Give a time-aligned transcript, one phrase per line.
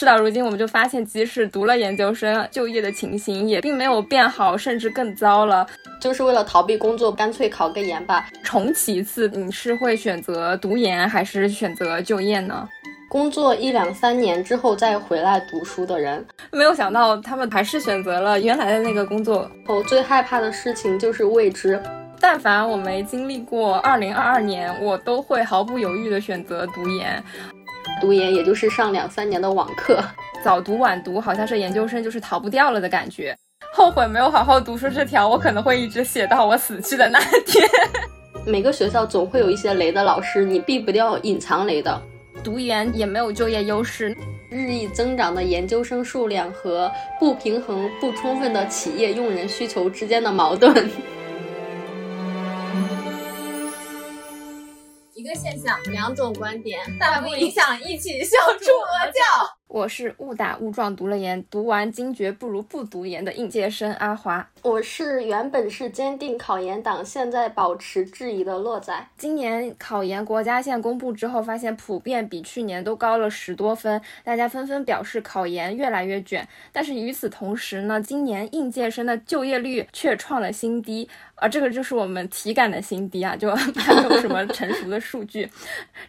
[0.00, 5.66] 事到如今，我们就发现，即使读了研究生，就业的情形也并没有变好，甚至更糟了。
[6.00, 8.26] 就是为了逃避工作，干脆考个研吧。
[8.42, 12.66] 重启一次，你是会选择读研还是选择就业呢？
[13.10, 19.50] 工作一两三年之后再回来读书的人，没有想到他们还是选择了原来的那个工作。
[19.66, 21.78] 我最害怕的事情就是未知。
[22.22, 27.22] 但凡我没经历过二零二二年，我都会毫不犹豫的选择读研。
[28.00, 30.02] 读研也就是上两三年的网课，
[30.42, 33.36] 早读晚读好像是研究生就是逃不掉了的感觉。
[33.72, 37.68] 后悔没有好好读书这条，我可能会一直写到我死去的那天。
[38.46, 42.02] 每个学校总会有一些雷的老师，你避不掉隐藏雷的。
[42.42, 44.16] 读研也没有就业优势，
[44.48, 50.90] 日益增长的研究生数量和不平衡、不充分的企业用人需求之间的矛盾。
[55.30, 59.56] 个现象，两种观点，但不影响一起笑出鹅叫。
[59.68, 64.44] 我是误打误撞读了研，读完惊觉不如不读研的应届生阿华。
[64.62, 68.92] 我是原本是坚定考研党，现在保持质疑的洛仔。
[69.16, 76.48] 今年考研国家线公布之后，发现普遍比去年都高了十多分，大家纷纷表示考研越来越卷。
[76.72, 81.08] 但是与此同时呢，今年应届生的就业率却创了新低。
[81.40, 85.50] 啊，这个就是我们体感的新低啊，就 没有什么成熟的数据。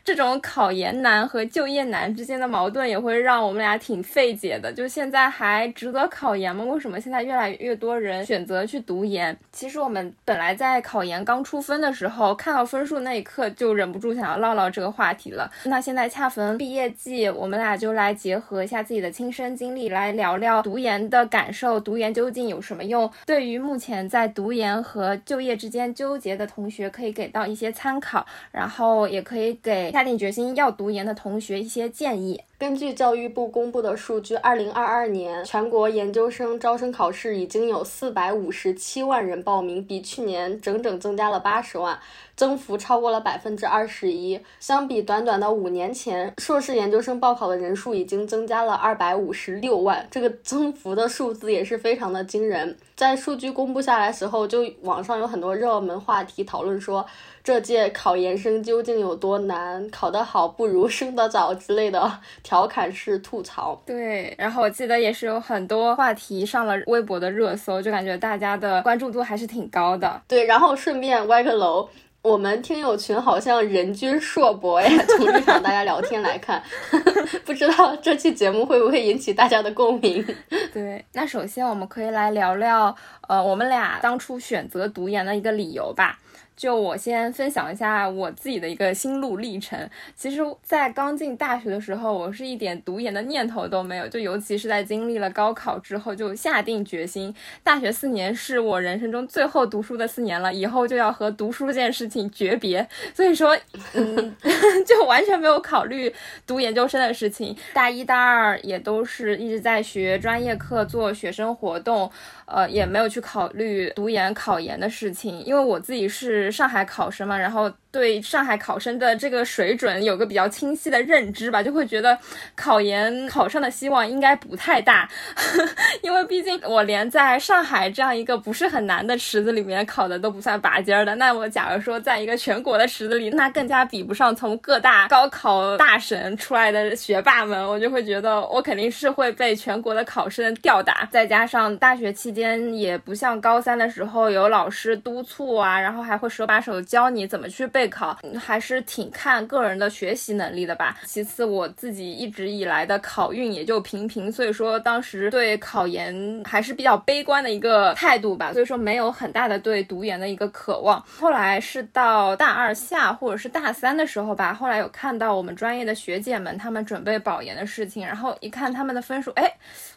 [0.03, 4.71] 这种考研难和就业难之间的矛盾也会让我们俩挺费解的。
[4.73, 6.65] 就现在还值得考研吗？
[6.65, 9.35] 为什么现在越来越多人选择去读研？
[9.53, 15.49] 其实我们本来在考研刚出分的时候，看到分数那一刻就忍不住想要唠唠这个话题了。
[15.63, 23.09] 那现在恰逢毕业季，我们俩就来结合一下自己的亲身经历，来聊聊读研的感受，读研究竟有什么用？
[23.25, 32.41] 对于目前在读研和就业之间纠结的同学，可以给到一些参考，然后也可以给下定决心要读研的同学一些建议。
[32.61, 41.99] 根据教育部公布的数据，二零二二年全国研究生招生考试已经有四百五十七万人报名，比去年整整增加了八十万，
[42.35, 44.39] 增幅超过了百分之二十一。
[44.59, 52.77] 相比短短的五年前，硕士研究生报考的人数已经增加了二百五十六万，这个增幅的数字也是非常的惊人。
[52.95, 57.03] 在数据公布下来时候，就网上有很多热门话题讨论说。
[57.43, 59.89] 这届考研生究竟有多难？
[59.89, 62.19] 考得好不如生得早之类的
[62.51, 63.81] 调侃式吐槽。
[63.85, 70.21] 对，然后我记得也是有很多话题上了微博的热搜，就感觉大家的关注度还是挺高的。
[70.27, 71.87] 对，然后顺便歪个楼，
[72.21, 74.89] 我们听友群好像人均硕博呀。
[75.15, 76.61] 从这场大家聊天来看，
[77.45, 80.21] 不知道这期节目会不会引起大家的共鸣？
[80.73, 82.93] 对，那首先我们可以来聊聊，
[83.29, 86.19] 呃，我们俩当初选择读研的一个理由吧。
[86.55, 89.89] 就我先分享一下我自己的一个心路历程。
[90.15, 94.07] 其实，在刚进大学的时候，我是一点读研的念头都没有。
[94.07, 102.87] 就尤其是在经历了高考之后，就下定决心，大学四年是我人生中最后读书的四年了，以后就要和读书这件事情诀别。
[103.15, 103.57] 所以说，
[103.93, 104.35] 嗯，
[104.85, 106.13] 就完全没有考虑
[106.45, 107.55] 读研究生的事情。
[107.73, 112.11] 大一、大二也都是一直在学专业课、做学生活动。
[112.51, 117.71] 呃，也没有去考虑读研考研的事情，因为我自己是上海考生嘛，然后。
[117.91, 122.17] 对上海考生的这个水准有个比较清晰的认知吧，就会觉得
[122.55, 125.09] 考研考上的希望应该不太大，
[126.01, 141.05] 因为毕竟我连在上海这样一个不是很难的池子里面考的都不算拔尖的，那我假如说在一个全国的池子里，那更加比不上从各大高考大省出来的学霸们，我就会觉得我肯定是会被全国的考生吊打。
[141.11, 147.80] 再加上大学期间也不像高三的时候有老师督促啊，然后还会手把手教你怎么去背。
[147.81, 150.99] 备考还是挺看个人的学习能力的吧。
[151.05, 158.53] 其次，我自己一直以来的考运也就平平，所以说当时对考研还是比较悲观的一个态度吧。
[158.53, 161.03] 所以说没有很大的对读研的一个渴望。
[161.19, 169.51] 后来是到大二下或者是大三的时候吧，后来有看到我们专业的学姐们他们准备保研的事情，然后一看他们的分数，哎。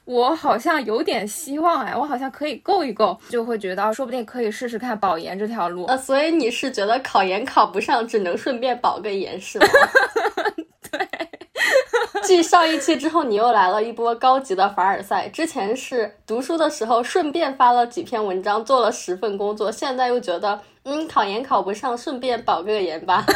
[0.06, 5.86] 我好像有点希望哎，我好像可以够一够，就会觉得说不定可以试试看保研这条路。
[5.86, 9.66] 呃，所以你是觉得考研考不上，只能顺便保个研是吗？
[10.90, 11.08] 对。
[12.22, 15.28] 继上一期之后，你又来了一波高级的凡尔赛。
[15.28, 23.26] 之前是读书的时候顺便发了几篇文章，做了十份工作，现在又觉得嗯，考研考不上，顺便保个研吧。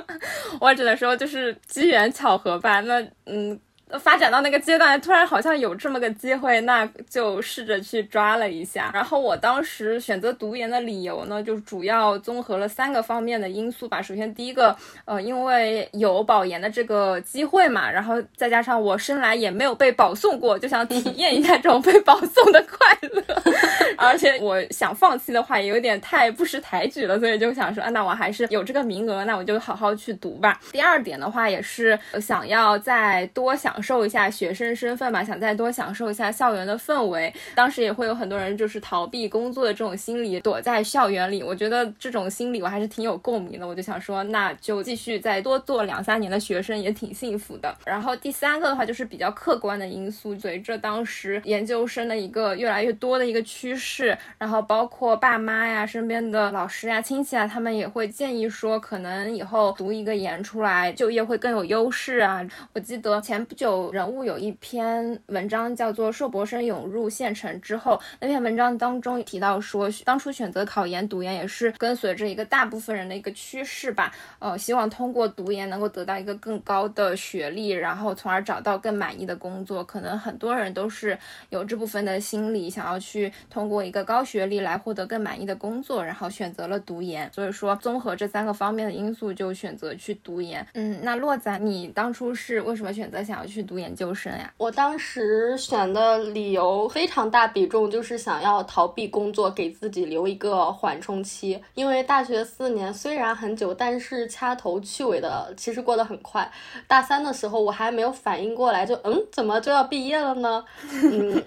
[0.60, 2.80] 我只能说就是机缘巧合吧。
[2.80, 3.58] 那嗯。
[4.00, 8.90] 发展到那个阶段，突然好像有这么个机会，那就试着去抓了一下。
[8.92, 14.02] 然后我当时选择读研的理由呢，就主要综合了三个方面的因素吧。
[14.02, 14.76] 首先，第一个，
[15.06, 23.22] 呃，因为有保研的这个机会嘛，然后再加上我生来也没有被保送过，就想体验一下这种被保送的快乐。
[23.96, 30.60] 而且我想放弃的话，也有点太不识抬举了，所以就想说，啊，那我还是有这个名额，那我就好好去读吧。
[30.72, 33.77] 第二点的话，也是想要再多想。
[33.78, 37.32] 享受一下学生身份吧，想再多享受一下校园的氛围。
[37.54, 41.44] 当时也会有很多人就是逃避工作的这种心理，躲在校园里。
[41.44, 43.64] 我觉得这种心理我还是挺有共鸣的。
[43.64, 47.72] 我就想说，那就继续再多做两三年的学生，也挺幸福的。
[47.86, 62.44] 然后第三个的话，就是比较客观的因素，随着当时研究生的一个越来越多的一个趋势，然后包括爸妈呀、身边的老师呀、亲戚啊，他们也会建议说，可能以后读一个研出来就业会更有优势啊。
[62.72, 63.67] 我记得前不久。
[63.68, 79.84] 有人物有一篇文章叫做《硕博生涌入县城之后》，那篇文章当中提到说，当初选择考研读研也是跟随着一个大部分人的一个趋势吧，呃，希望通过读研能够得到一个更高的学历，然后从而找到更满意的工作。
[79.84, 81.18] 可能很多人都是
[81.50, 87.30] 有这部分的心理，想要去通过一个高学历来获得更满意的工作，然后选择了读研。
[87.34, 90.66] 所以说，综合这三个方面的因素，就选择去读研。
[90.72, 93.57] 嗯，那洛仔，你当初是为什么选择想要去？
[93.58, 94.54] 去读研究生呀？
[94.56, 101.60] 我当时选的理由非常大比重就是想要逃避工作，给自己留一个缓冲期。
[101.74, 106.48] 因为大学四年虽然很久，但是掐头去尾的，其实过得很快。
[106.86, 110.64] 大三的时候我还没有反应过来，就嗯，怎么就要毕业了呢？
[110.92, 111.42] 嗯。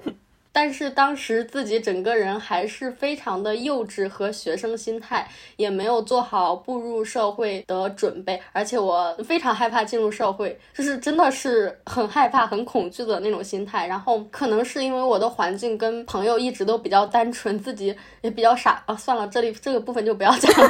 [0.53, 13.87] 但是当时自己整个人还是非常的幼稚和学生心态，也没有做好步入社会的准备，而且我非常害怕进入社会，就是真的是很害怕、很恐惧的那种心态。
[13.87, 18.95] 然后可能是因为我的环境跟朋友一直都比较单纯，自己也比较傻啊。
[18.95, 20.69] 算了，这里这个部分就不要讲了，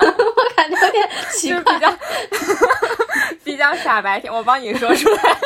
[0.00, 1.98] 我感觉有点奇怪， 比较
[3.44, 5.36] 比较傻白甜，我帮你说出来。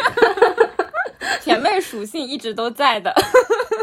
[1.41, 3.15] 甜妹属性一直都在的，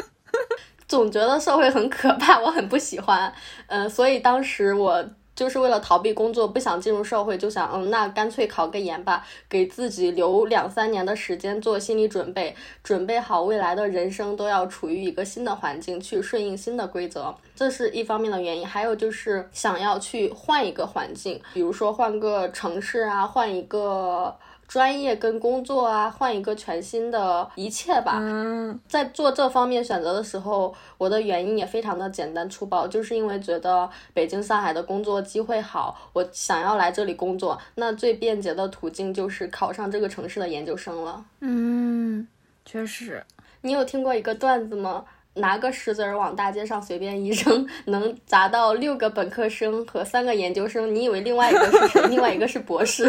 [0.88, 3.34] 总觉得社会很可怕， 我很不喜欢。
[3.68, 5.04] 嗯，所以当时我
[5.36, 12.54] 就是为了逃避工作，不想进入社会，就想，嗯，那干脆考个研吧，给自己留两三年的时间做心理准备，
[12.84, 18.68] 准备好未来的人生都要处于一个新的环境，去顺应新的规则，这是一方面的原因。
[18.68, 24.36] 还有就是想要去换一个环境，比如说换个城市啊，换一个。
[24.70, 28.20] 专业跟工作啊，换一个全新的一切吧。
[28.22, 41.26] 嗯，在做这方面选择的时候，我的原因也非常的简单粗暴，就是因为觉得北京、上海的工作机会好，我想要来这里工作，那最便捷的途径就是考上这个城市的研究生了。
[41.40, 42.28] 嗯，
[42.64, 43.26] 确实。
[43.62, 45.04] 你有听过一个段子吗？
[45.36, 50.94] 拿个石子儿往大街上随便一扔，能砸到六个本科生和三个研究生。
[50.94, 52.02] 你以为另外一个是谁？
[52.10, 53.04] 另外一个是博士，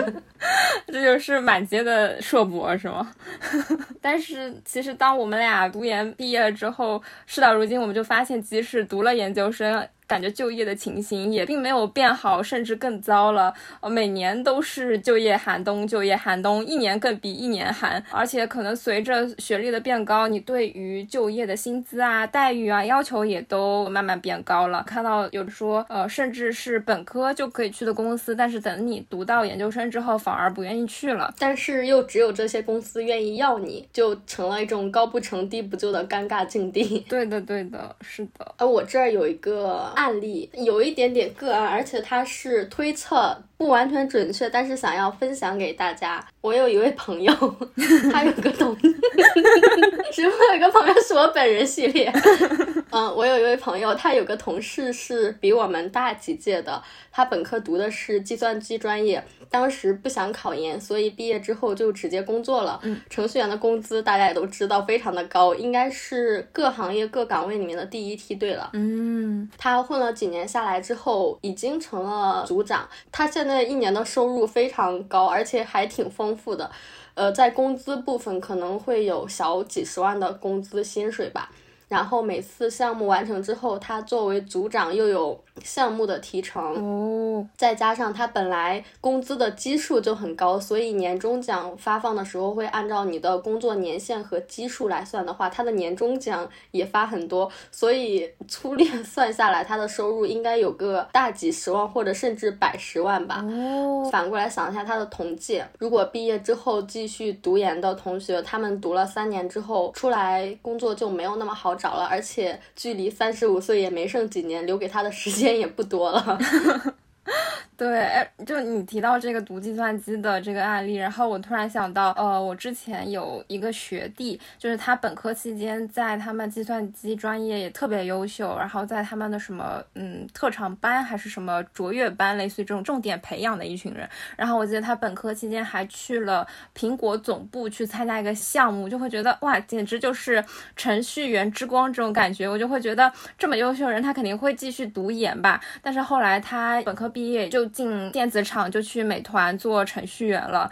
[0.87, 3.13] 这就是满街的硕博是吗？
[4.01, 9.87] 但是其实当我们俩读研毕业之后，事到如今，我们就发现，即使读了研究生。
[10.11, 13.55] 感觉就业的情形也并没有变好，甚至更糟了。
[13.81, 18.03] 呃，每年都是就业寒冬，就业寒冬，一年更比一年寒。
[18.11, 24.83] 而且可能随着学历的变高，你对于就业的薪资啊、待遇啊要求也都慢慢变高了。
[24.85, 31.33] 看到有的说，呃，甚至是本科就可以去的公司，但是等你读到研究生之后，反而不愿意去了。
[31.39, 36.99] 但是又只有这些公司愿意要你，就成了一种高不成低不就的尴尬境地。
[37.09, 38.55] 对的，对的，是的。
[38.59, 39.93] 呃，我这儿有一个。
[40.01, 46.27] 案例有一点点个案，而且它是推测，不完全准确，但是想要分享给大家。
[46.41, 47.31] 我有一位朋友，
[48.11, 48.75] 他有个同，
[50.11, 52.11] 是我有一个朋友是我本人系列。
[52.91, 62.81] 嗯，我有一位朋友，他有个同事是比我们大几届的，他本科读的是计算机专业，当时不想考研，所以毕业之后就直接工作了。
[62.83, 68.71] 嗯，程序员的工资大家也都知道，非常的高，应该是各行业各岗位里面的第一梯队了。
[68.73, 76.11] 嗯，他混了几年下来之后，已经成了组长，他现在一年的收入非常高，而且还挺。
[76.11, 76.71] 丰富的，
[77.15, 81.51] 呃，在工资部分可能会有小几十万的工资薪水吧。
[81.89, 103.45] 然后每次项目完成之后，他作为组长又有项目的提成哦，再加上他本来工资的基数就很高，所以年终奖发放的时候会按照你的工作年限和基数来算的话，他的年终奖也发很多，所以粗略 算下来，他的收入应该有个大几十万或者甚至百十万吧。
[103.45, 116.39] 哦，反过来想一下他的同届，如果毕业之后继续读研的同学，他们读了三年之后出来工作就没有那么好找了，而且距离三十五岁也没剩几年，留给他的时间也不多了。
[117.81, 134.07] 对，哎，就你提到这个读计算机的这个案例，然后我突然想到，呃，我之前有一个学弟，就是他本科期间在他们计算机专业也特别优秀，然后在他们的什么，嗯，特长班还是什么卓越班，类似于这种重点培养的一群人。
[134.37, 136.47] 然后我记得他本科期间还去了
[136.77, 140.45] 苹果总部去参加一个项目，就会觉得哇，简直就是
[140.77, 142.47] 程序员之光这种感觉。
[142.47, 145.59] 我就会觉得这么优秀的人，他肯定会继续读研吧。
[145.81, 150.71] 但是后来他本科毕业就进电子厂，就去美团做程序员了。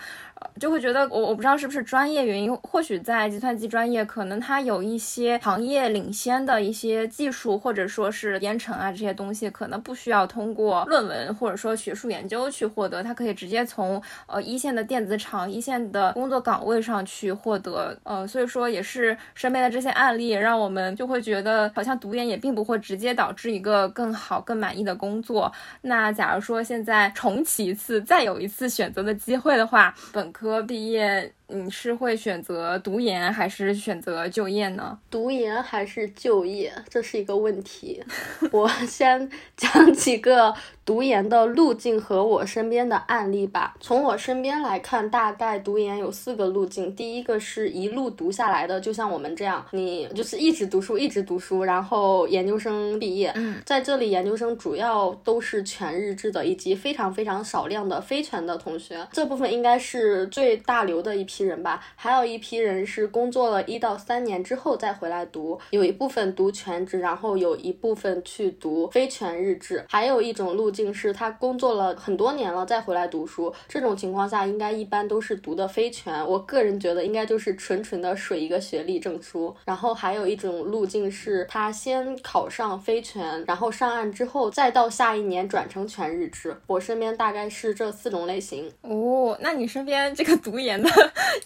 [0.58, 17.96] 就会觉得我我不知道是不是专业原因，或许在计算机专业，可能它有一些行业领先的一些技术，或者说是编程啊这些东西，可能不需要通过论文或者说学术研究去获得，它可以直接从呃一线的电子厂、一线的工作岗位上去获得。
[18.02, 25.52] 呃，所以说也是身边的这些案例，让我们就会觉得，好像读研也并不会直接导致一个更好、更满意的工作。
[25.82, 30.62] 那假如说现在重启一次，再有一次选择的机会的话，本本科。
[30.62, 31.37] 毕业。
[31.50, 34.98] 你是会选择读研还是选择就业呢？
[35.10, 38.02] 读研还是就业，这是一个问题。
[38.52, 43.74] 我 先讲几个读研的路径和我身边的案例吧。
[43.80, 46.94] 从我身边来看，大概读研有四个路径。
[46.94, 53.32] 第一个是一路读下来的，就像我们这样，你就是一直读书，一直读书，然后研究生毕业。
[53.36, 59.08] 嗯，在这里，研究生主要都是全日制的，以及非常非常少量的非全的同学。
[59.10, 61.37] 这部分应该是最大流的一批。
[61.46, 69.84] 人吧，还有一批人是工作了一到三年之后再回来读，有一部分读全职，然后有一部分去读非全日制。
[69.88, 76.26] 还有一种路径是他工作了很多年了再回来读书，这种情况下应该一般都是读的非全。
[76.26, 79.54] 我个人觉得应该就是纯纯的水一个学历证书。
[79.64, 86.56] 然后还有一种路径是他先考上非全，然后上岸之后再到下一年转成全日制。
[86.66, 88.70] 我身边大概是这四种类型。
[88.82, 90.88] 哦，那你身边这个读研的？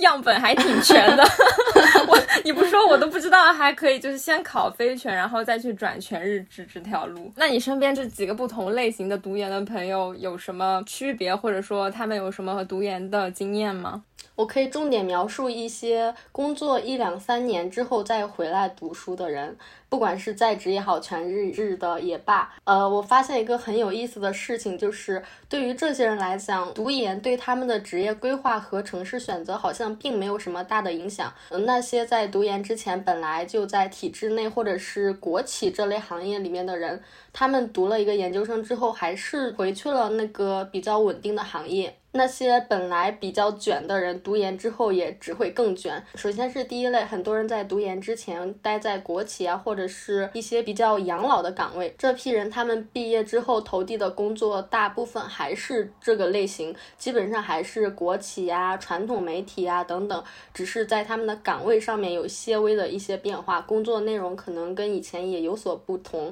[0.01, 1.23] 样本还挺全的，
[2.09, 7.33] 我 你不说我都不知道还可以，就是先考非全，然后再去转全日制这条路。
[7.37, 14.03] 那你身边这几个不同类型的读研的朋友有什么区别，或者说他们有什么读研的经验吗？
[14.35, 19.57] 我可以重点描述一些工作一两三年之后再回来读书的人。
[19.89, 31.31] 不管是在职也好，全日制的也罢，呃，我发现一个很有意思的事情，就是对于这些人来讲，读研对他们的职业规划和城市选择好像并没有什么大的影响。
[31.51, 41.95] 那些在读研之前本来就在体制内或者是国企这类行业里面的人，他们读了一个研究生之后，还是回去了那个比较稳定的行业。
[42.15, 46.05] 那些本来比较卷的人，读研之后也只会更卷。
[46.15, 51.95] 首先是第一类，很多人在读研之前待在国企啊，或者是一些比较养老的岗位。
[51.97, 66.31] 这批人他们毕业之后投递的工作，大部分还是这个类型，基本上还是国企呀、传统媒体啊等等，只是在他们的岗位上面有些微的一些变化，工作内容可能跟以前也有所不同。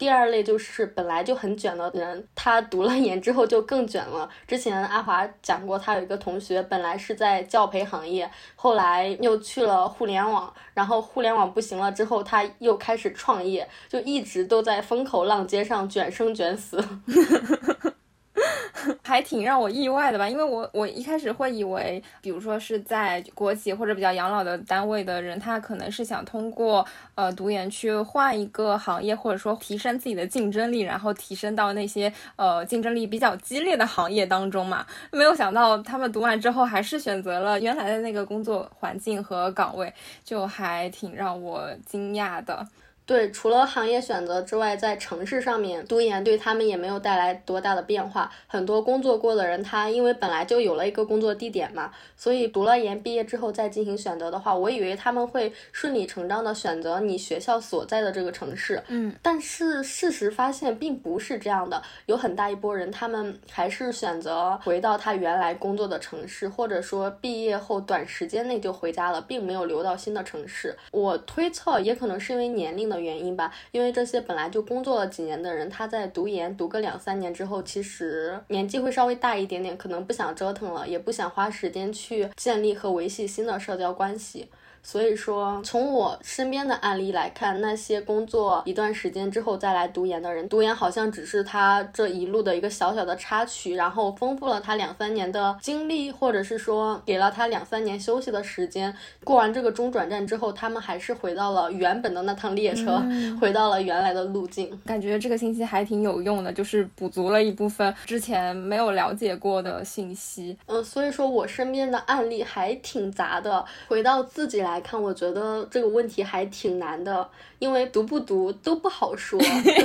[0.00, 4.26] 第二类就是本来就很卷的人，他读了研之后就更卷了。
[4.48, 16.82] 之前阿华讲过，他有一个同学本来是在教培行业，后来又去了互联网，然后互联网不行了之后，他又开始创业，就一直都在风口浪尖上卷生卷死。
[19.04, 34.86] 还挺让我意外的吧，因为我我一开始会以为，比如说是在国企或者比较养老的单位的人，他可能是想通过呃读研去换一个行业，或者说提升自己的竞争力，然后提升到那些呃竞争力比较激烈的行业当中嘛。
[35.10, 39.92] 没有想到他们读完之后还是选择了原来的那个工作环境和岗位，
[40.24, 42.66] 就还挺让我惊讶的。
[43.10, 48.30] 对，除了行业选择之外，在城市上面读研对他们也没有带来多大的变化。
[48.46, 58.80] 很多工作过的人，他因为本来就有了一个工作地点嘛，所以读了研毕业之后再进行选择的话，我以为他们会顺理成章的选择你学校所在的这个城市。
[58.86, 70.76] 嗯，但是事实发现并不是这样的，有很大一波人，他们还是选择回到他原来工作的城市，或者说毕业后短时间内就回家了，并没有留到新的城市。
[70.92, 72.99] 我推测，也可能是因为年龄的。
[73.00, 73.52] 原因吧。
[73.72, 84.48] 因为这些本来就工作了几年的人，他在读研读个两三年之后，其实年纪会稍微大一点点，可能不想折腾了，也不想花时间去建立和维系新的社交关系。
[84.82, 98.92] 所以说，从我身边的案例来看，那些工作一段时间之后再来读研的人，读研好像只是他这一路的一个小小的插曲，然后丰富了他两三年的经历，或者是说给了他两三年休息的时间。
[99.22, 103.02] 过完这个中转站之后，他们还是回到了原本的那趟列车，
[103.38, 104.76] 回到了原来的路径。
[104.86, 110.56] 感觉这个信息还挺有用的，就是补足了一部分之前没有了解过的信息。
[110.66, 113.62] 嗯，所以说我身边的案例还挺杂的。
[113.86, 114.69] 回到自己来。
[114.70, 119.38] 来看，我觉得这个问题还挺难的，因为读不读都不好说。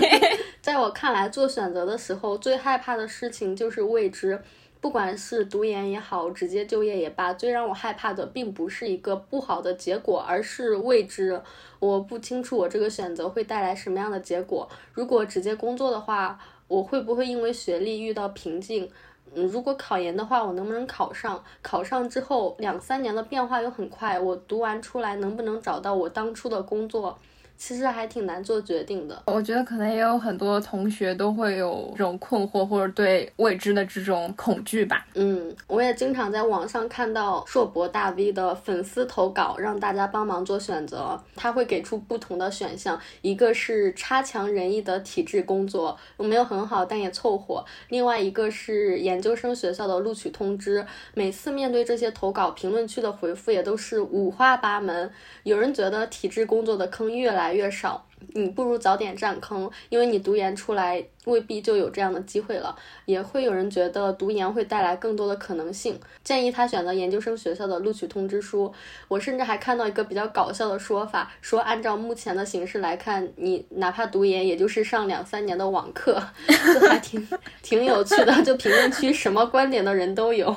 [0.61, 4.39] 在我看来，做选择的时候，最害怕的事情就是未知。
[4.81, 11.41] 不管是读研也好，直接就业也罢，最让我害怕的并不是一个不好的结果，而是未知。
[11.79, 14.69] 我不清楚我这个选择会带来什么样的结果。
[14.93, 18.87] 如果直接工作的话，我会不会因为学历遇到瓶颈？
[19.35, 21.43] 如果考研的话，我能不能考上？
[21.61, 27.19] 考上之后两三年的变化又很快，我读完出来能不能找到我当初的工作？
[27.57, 29.23] 其实还挺难做决定的。
[29.27, 35.05] 我觉得可能也有很多同学都会有这种困惑，或者对未知的这种恐惧吧。
[35.15, 41.19] 嗯，我也经常在网上看到硕博大 V 的粉丝投稿，让大家帮忙做选择。
[41.35, 50.85] 他会给出不同的选项，一个是差强人意的体制工作，没有很好，但也凑合；另外一个是研究生学校的录取通知。
[51.13, 55.09] 每次面对这些投稿，评论区的回复也都是五花八门。
[55.43, 62.75] 有人觉得体制工作的坑越来越来越少，你不如早点占坑，因为你读研出来未必就有这样的机会了。
[63.05, 68.73] 也会有人觉得读研会带来更多的可能性，建议他选择研究生学校的录取通知书。
[69.07, 77.27] 我甚至还看到一个比较搞笑的说法，说按照目前的形式来看，你哪怕读研，也就是上两三年的网课，就还挺
[77.61, 78.43] 挺有趣的。
[78.43, 80.55] 就评论区什么观点的人都有。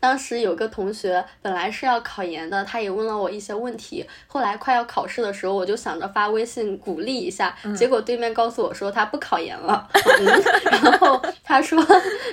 [0.00, 4.04] 当时有个同学本来是要考研的，他也问了我一些问题。
[4.26, 9.86] 后来快要考试的时候，我就想着发微信鼓励一下，结果对面告诉我说他不考研了。
[10.72, 11.78] 然后他说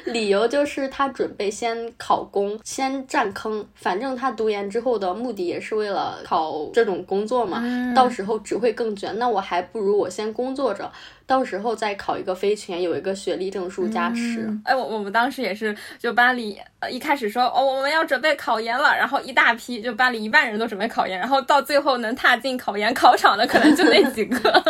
[0.06, 3.68] 理由就是他准备先考公，先占坑。
[3.76, 7.62] 反正他读研之后的目的也是为了考这种工作嘛，
[7.94, 9.20] 到时候只会更卷。
[9.20, 10.90] 那我还不如我先工作着。
[11.28, 14.50] 到时候再考一个非全，有一个学历证书加持。
[14.64, 24.64] 哎，我我们当时也是，就班里呃一开始说哦我们要准备考研了，然后一大批就班里一半人都准备考研，然后到最后能踏进考研考场的可能就那几个。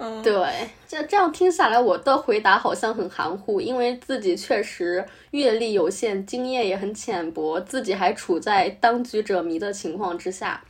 [0.22, 10.62] 对，这这样听下来，我的回答好像很含糊，因为自己确实阅历有限，经验也很浅薄，自己还处在当局者迷的情况之下。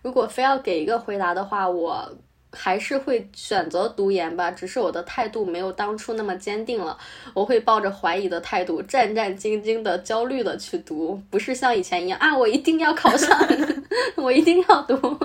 [0.00, 2.08] 如果非要给一个回答的话，我。
[2.52, 6.96] 还是会选择读研吧，只是我的态度没有当初那么坚定了。
[7.34, 13.38] 我会抱着怀疑的态度，战战兢兢的、焦虑的去读，不是像以前一样啊，我一定要考上，
[14.16, 14.96] 我一定要读。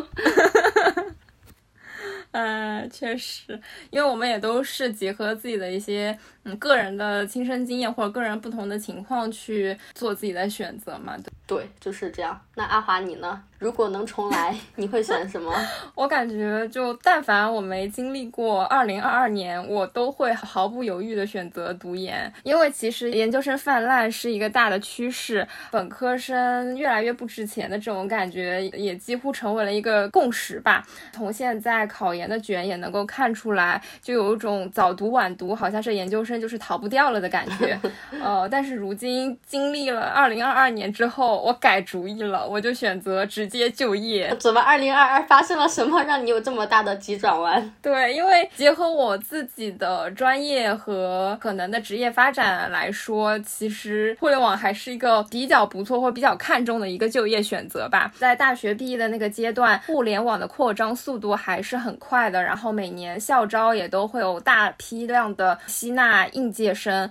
[2.31, 3.59] 嗯，确实，
[3.89, 6.15] 因为我们也都是结合自己的一些
[6.47, 11.15] 嗯个人的亲身经验或者个人不同的情况去做自己的选择嘛。
[11.17, 12.39] 对，对，就是这样。
[12.55, 13.43] 那阿华你呢？
[13.59, 15.51] 如果能重来， 你会选什么？
[15.95, 30.85] 我感觉就但凡我没经历过二零二二年，我都会毫不犹豫的选择读研，因为其实研究生泛滥是一个大的趋势，本科生越来越不值钱的这种感觉也几乎成为了一个共识吧。
[31.11, 37.79] 从现在考研的卷也能够看出来，就有一种早读晚读，好像是研究生就是逃不掉了的感觉。
[38.23, 43.47] 呃，但是如今经历了二零二二年之后，我改主意了，我就选择直。
[43.47, 44.35] 直接就业？
[44.41, 44.59] 怎么？
[44.59, 47.71] 二零二二发生了什么，让你有这么大的急转弯？
[47.81, 58.11] 对，因为结合我自己的专业和可能的职业发展来说，其实互联网还是一个比较不错或比较看重的一个就业选择吧。
[58.17, 67.09] 在大学毕业的那个阶段，互联网的扩张速度还是很快的，然后每年校招也都会有大批量的吸纳应届生。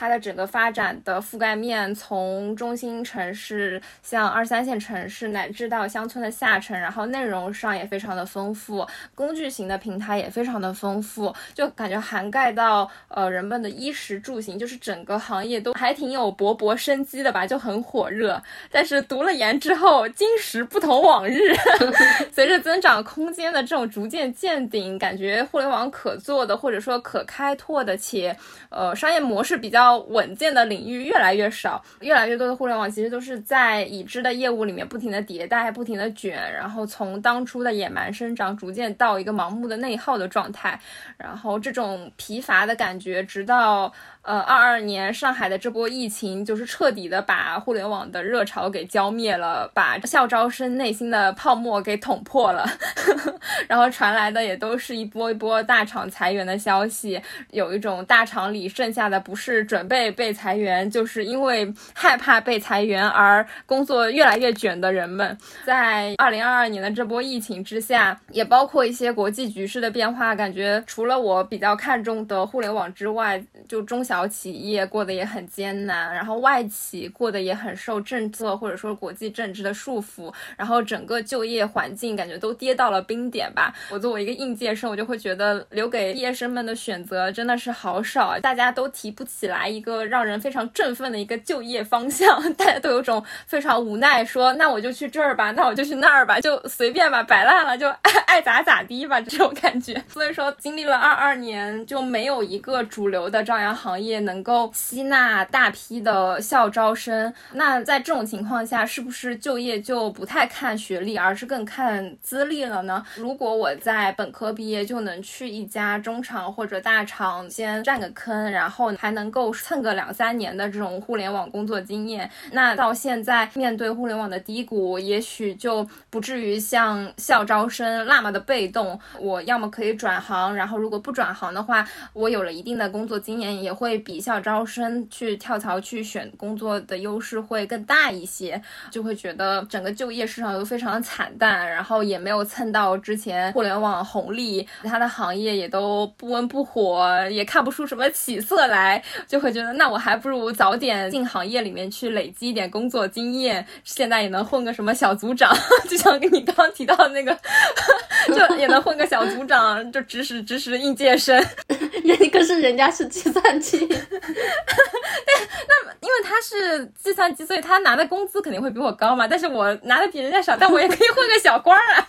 [0.00, 18.42] 它的整个发展的覆盖面，从中心城市、像二三线城市，乃至到乡村的下沉，然后内容上也非常的丰富，工具型的平台也非常的丰富，就感觉涵盖到呃人们的衣食住行，就是整个行业都还挺有勃勃生机的吧，就很火热。
[18.70, 21.54] 但是读了研之后，今时不同往日，
[22.32, 28.34] 随着增长空间的这种逐渐见顶，感觉互联网可做的或者说可开拓的且
[28.70, 29.89] 呃商业模式比较。
[29.98, 40.80] 稳健的领域越来越少，越来越多的互联网其实都是在已知的业务里面不停的迭代、不停的卷，然后从当初的野蛮生长，逐渐到一个盲目的内耗的状态，
[41.16, 43.92] 然后这种疲乏的感觉，直到。
[44.22, 52.68] 呃，二二年上海的这波疫情，就是彻底的把互联网的热潮给浇灭了，把校招生内心的泡沫给捅破了。
[53.66, 57.18] 然后传来的也都是一波一波大厂裁员的消息，
[57.50, 65.36] 有一种大厂里剩下的不是准备被裁员，就是因为害怕被裁员而工作越来越卷的人们。
[65.64, 74.04] 在二零二二年的这波疫情之下，也包括一些国际局势的变化，感觉除了我比较看重的互联网之外，就中。
[74.10, 83.72] 小小企业过得也很艰难，然后外企过得也很受政策或者说国际政治的束缚，然后整个就业环境感觉都跌到了冰点吧。
[83.88, 100.04] 我作为一个应届生，我就会觉得留给毕业生们的选择真的是好少，大家都提不起来一个让人非常振奋的一个就业方向，大家都有种非常无奈，说那我就去这儿吧，那我就去那儿吧，就随便吧，摆烂了就爱爱咋咋地吧，这种感觉。
[100.08, 103.99] 所以说，经历了二二年，就没有一个主流的朝阳行业。
[104.00, 113.04] 也能够吸纳大批的校招生，那在这种情况下，是不是就业就不太看学历，而是更看资历了呢？
[113.16, 128.98] 如果我在本科毕业就能去一家中厂或者大厂先占个坑，然后还能够蹭个两三年的这种互联网工作经验，那到现在面对互联网的低谷，也许就不至于像校招生那么的被动。
[129.18, 133.89] 我要么可以转行，然后如果不转行的话，我有了一定的工作经验，也会。
[133.90, 155.52] 会比校招生去跳槽去选工作的优势会更大一些，就会觉得整个就业市场都非常的惨淡，然后也没有蹭到之前互联网红利，其他的行业也都不温不火，也看不出什么起色来，就会觉得那我还不如早点进行业里面去累积一点工作经验，现在也能混个什么小组长，
[155.90, 157.36] 就像跟你刚刚提到那个，
[158.32, 161.36] 就也能混个小组长，就指使指使应届生，
[162.04, 163.79] 人可是人家是计算机。
[163.88, 163.98] 但
[165.68, 169.26] 那因为他是计算机，所以他拿的工资肯定会比我高嘛。
[169.26, 172.06] 但是我拿的比人家少，但我也可以混个小官啊。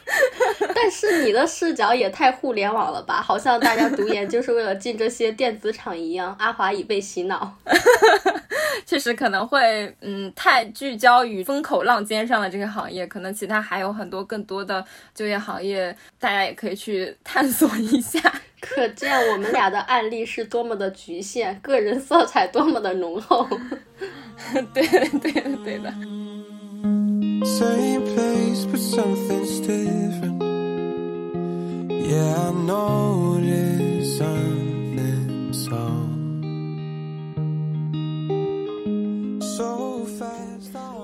[0.74, 3.20] 但是你的视角也太互联网了吧？
[3.22, 6.34] 好像大家读研就是为了进这些电子厂一样。
[6.38, 7.54] 阿华已被洗脑。
[8.86, 14.84] 确实可能会，嗯，太聚焦于风口浪尖上的这个行业，可能其他还有很多更多的
[15.14, 18.20] 就业行业，大家也可以去探索一下。
[18.60, 23.46] 可见我们俩的案例是多么的局限，个人色彩多么的浓厚。
[24.72, 25.92] 对的，对的，对的。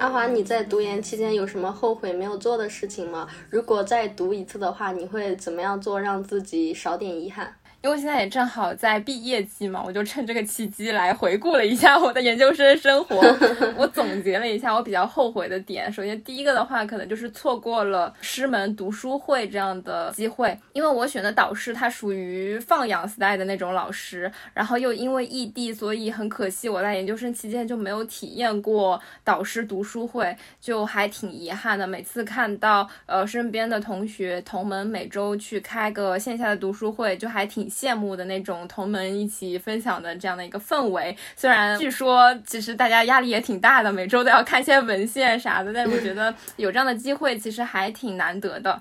[0.07, 3.27] 阿华，你在读研期间有什么后悔没有做的事情吗？
[3.51, 7.57] 如果再读一次的话，你会怎么样做，让自己少点遗憾？
[7.87, 13.17] 因为现在也正好在毕业季嘛，我就趁这个契机来回顾了一下我的研究生生活。
[13.79, 15.91] 我总结了一下我比较后悔的点。
[15.93, 20.59] 首先，第一个的话，可能就是错过了师门读书会这样的机会。
[20.73, 31.87] 因为我选的导师他属于放养 style 的那种老师，然后又因为异地，所以很可惜我在研究生期间就没有体验过导师读书会，就还挺遗憾的。
[31.87, 37.71] 每次看到呃身边的同学同门每周去开个线下的读书会，就还挺。
[37.77, 48.81] 羡慕的那种同门一起分享的这样的一个氛围，虽然据说其实大家压力也挺大的，每周都要看一些文献啥的，但是我觉得有这样的机会其实还挺难得的。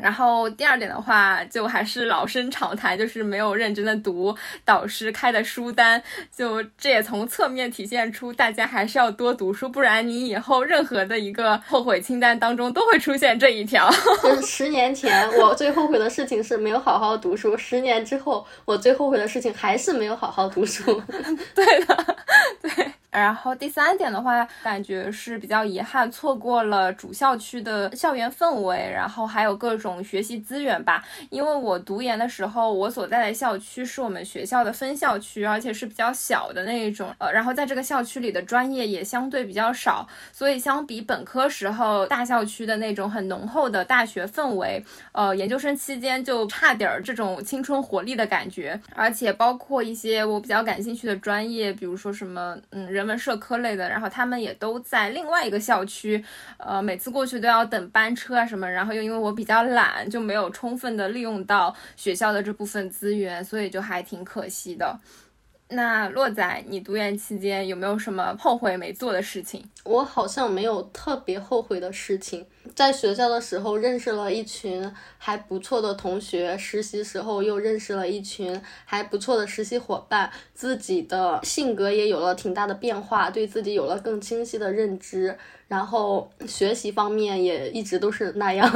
[0.00, 4.34] 然后第二点的话，就还是老生常谈，就是没有认真的读
[4.64, 6.02] 导师开的书单，
[6.34, 13.90] 就这也从侧面体现出大家还是要多读书，不然你以后任何的一个后悔清单当中都会出现这一条。
[14.22, 21.02] 就是十年前我最后悔的事情是没有好好读书，十年之后我最后悔的事情还是没有好好读书。
[21.54, 22.16] 对的，
[22.62, 22.92] 对。
[23.18, 31.04] 然后第三点的话，感觉是比较遗憾，错过了主校区的校园氛围，然后还有各种学习资源吧。
[31.30, 37.14] 因为我读研的时候，我所在的校区是我们学校的分校区，而且是比较小的那一种。
[37.18, 48.80] 呃，然后在这个校区里的专业也相对比较少，所以相比本科时候大校区的那种很浓厚的大学氛围，呃，研究生期间就差点儿这种青春活力的感觉。
[48.94, 52.88] 而且包括一些我比较感兴趣的专业，比如说什么，嗯。
[52.88, 56.24] 人文社科类的，然后他们也都在另外一个校区，
[56.58, 65.00] 呃，每次过去都要等班车啊什么，然后又因为我比较懒，就没有充分的利用到学校的这部分资源，所以就还挺可惜的。
[65.70, 69.62] 那洛仔，你读研期间有没有什么后悔没做的事情？
[69.84, 72.46] 我好像没有特别后悔的事情。
[72.74, 85.36] 在学校的时候认识了一群还不错的同学，实习时候又认识了一群还不错的实习伙伴，自己的性格也有了挺大的变化，对自己有了更清晰的认知。
[85.68, 88.66] 然后学习方面也一直都是那样，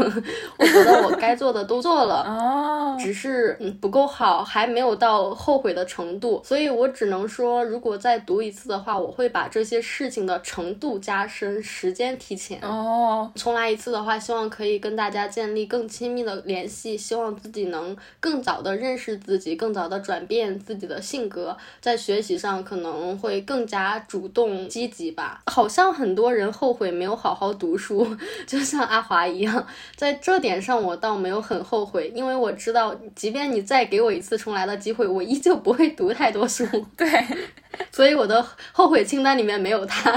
[0.59, 12.61] 我觉得我该做的都做了，哦， 只是嗯不够好，还没有到后悔的程度，所以我只能说，如果再读一次的话，我会把这些事情的程度加深，时间提前。
[12.61, 25.41] 哦，重来一次的话，希望可以跟大家建立更亲密的联系，希望自己能更早的认识自己，更早的转变自己的性格，在学习上可能会更加主动积极吧。
[25.47, 26.83] 好像很多人后悔。
[26.83, 28.05] 悔没有好好读书，
[28.45, 29.65] 就像阿华一样，
[29.95, 36.67] 在这点上我倒没有很后悔，因为我知道，即便你再给我一次重来的机会，我依旧不会读太多书。
[36.99, 37.09] 对，
[37.93, 40.11] 所以我的后悔清单里面没有他。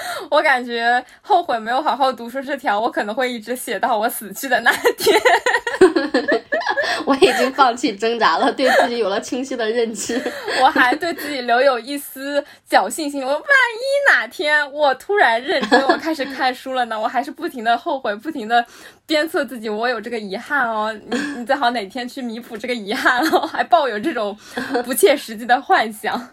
[0.30, 5.20] 我感觉后悔没有好好读书这条，我可能会一直写到我死去的那天。
[7.04, 10.20] 我已经放弃挣扎了，对自己有了清晰的认知。
[10.62, 16.98] 我还对自己留有一丝侥幸心，我万一哪天我突然认真，我开始看书了呢？
[17.00, 18.64] 我还是不停的后悔，不停的
[19.06, 20.92] 鞭策自己，我有这个遗憾哦。
[21.10, 24.36] 你你最好哪天去弥补这个遗憾哦，还抱有这种
[24.84, 26.28] 不切实际的幻想。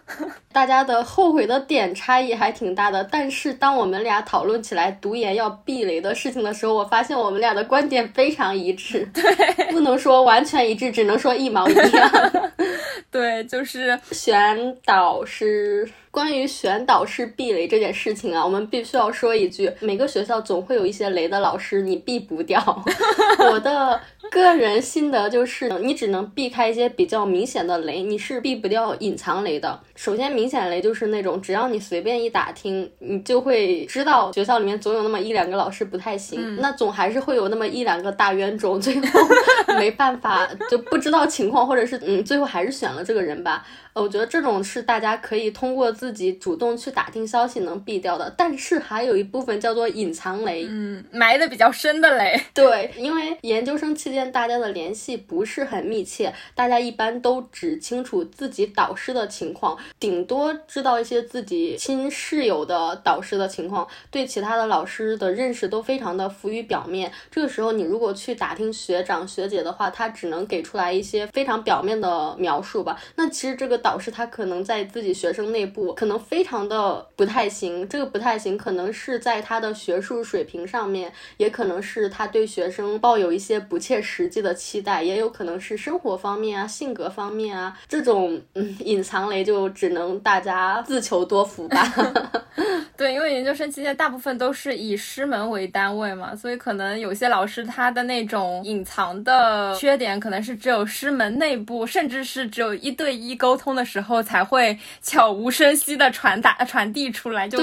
[0.51, 9.05] 大家的后悔的点差异还挺大的，但是当我们俩讨论起来读研要避雷的事情的时候，我发现我们俩的观点非常一致。
[9.13, 9.23] 对，
[9.71, 12.11] 不能说完全一致，只能说一毛一样。
[13.11, 15.89] 对，就是选导师。
[16.15, 22.57] 关于选导师避雷这件事情啊，我们必须要说一句：每个学校总会有一些雷的老师，你避不掉。
[23.51, 23.99] 我的
[24.31, 29.77] 个人心得就是，你只能避开一些比较明显的雷，你是避不掉隐藏雷的。
[29.93, 39.01] 首先，明显雷就是那种，只要你随便一打听，你就会知道学校里面总有那么一两个老师不太行，那总还是会有那么一两个大冤种，最后
[39.77, 43.65] 没办法就不知道情况，或者是嗯，最后还是选了这个人吧。
[43.95, 52.37] 呃，我觉得这种是大家可以通过自己主动去打听消息能避掉的，但是还有一部分叫做隐藏雷，嗯，埋的比较深的雷。
[52.53, 67.09] 对，因为研究生期间大家的联系不是很密切，大家一般都只清楚自己导师的情况，顶多知道一些自己亲室友的导师的情况，对其他的老师的认识都非常的浮于表面。
[67.31, 72.99] 这个时候，你如果去打听学长学姐的话，他只能给出来一些非常表面的描述吧。
[73.15, 73.84] 那其实这个。
[73.85, 91.77] 导师他可能在自己学生内部可能非常的不太行，这个不太行可能是在他的学术水平上面，也可能是他对学生抱有一些不切实际的期待，也有可能是生活方面啊、性格方面啊，这种嗯隐藏雷就只能大家自求多福吧。
[92.97, 103.74] 对，因为研究生期间大部分都是以师门为单位嘛，所以可能有些老师他的那种隐藏的缺点，可能是只有师门内部，甚至是只有一对一沟通。
[103.75, 107.57] 的时候才会悄无声息的传达传递出来，就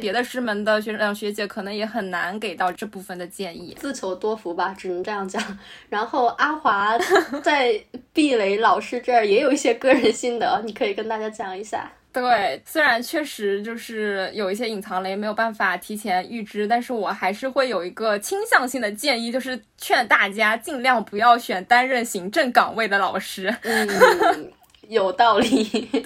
[0.00, 5.42] 别的师门的学长学姐可能也很难给到这部分的建议，自求多福吧，只能这样讲。
[5.88, 6.98] 然后阿华
[7.42, 7.80] 在
[8.12, 11.90] 壁垒老师这儿也有一些个人心得，你可以跟大家讲一下。
[12.12, 23.56] 对，虽然确实就是有一些隐藏雷没有办法提前预知，但是我还是会有一个倾向性的建议，就是劝大家尽量不要选担任行政岗位的老师。
[23.62, 24.52] 嗯。
[24.88, 26.02] 有道理， 对，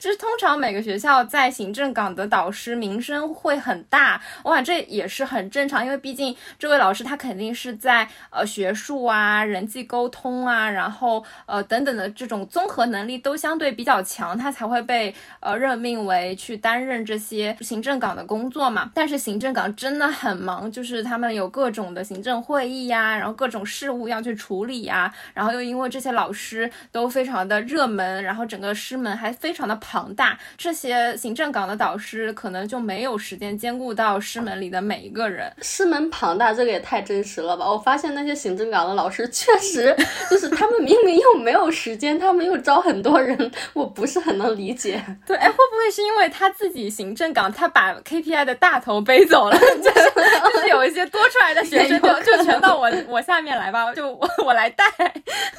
[0.00, 18.90] 就是通常每个学校在行政岗的导师名声会很大，哇，这也是很正常，因为毕竟这位老师他肯定是在呃学术啊、人际沟通啊，然后呃等等的这种综合能力都相对比较强，他才会被呃任命为去担任这些行政岗的工作嘛。
[18.94, 28.22] 但是行政岗真的很忙，就是他们有各种的行政会议呀，然后各种事务要去处理呀，然后又因为这些老师都非常的热门。
[28.22, 35.52] 然后整个师门还非常的庞大，这些行政岗的导师可能就没有时间兼顾到师门里的每一个人。
[35.60, 37.68] 师门庞大，这个也太真实了吧！
[37.68, 39.96] 我发现那些行政岗的老师确实
[40.30, 45.02] 就是他们明明又没有时间，他们又招很多人，我不是很能理解。
[45.26, 50.10] 对，哎，会不会是因为他自己行政岗，他把 KPI 的大头背走了， 就是
[50.54, 54.84] 就是有一些多出来的学生就就全到我我下面来吧，就我我来带，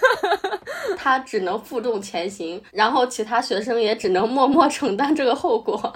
[0.97, 2.20] 他只能负重前。
[2.27, 5.93] 行，然后其他学生也只能默默承担这个后果。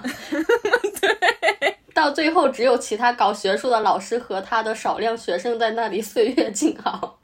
[1.00, 7.18] 对，到最后只有其他搞学术的老师和他的少量学生在那里 岁月静好。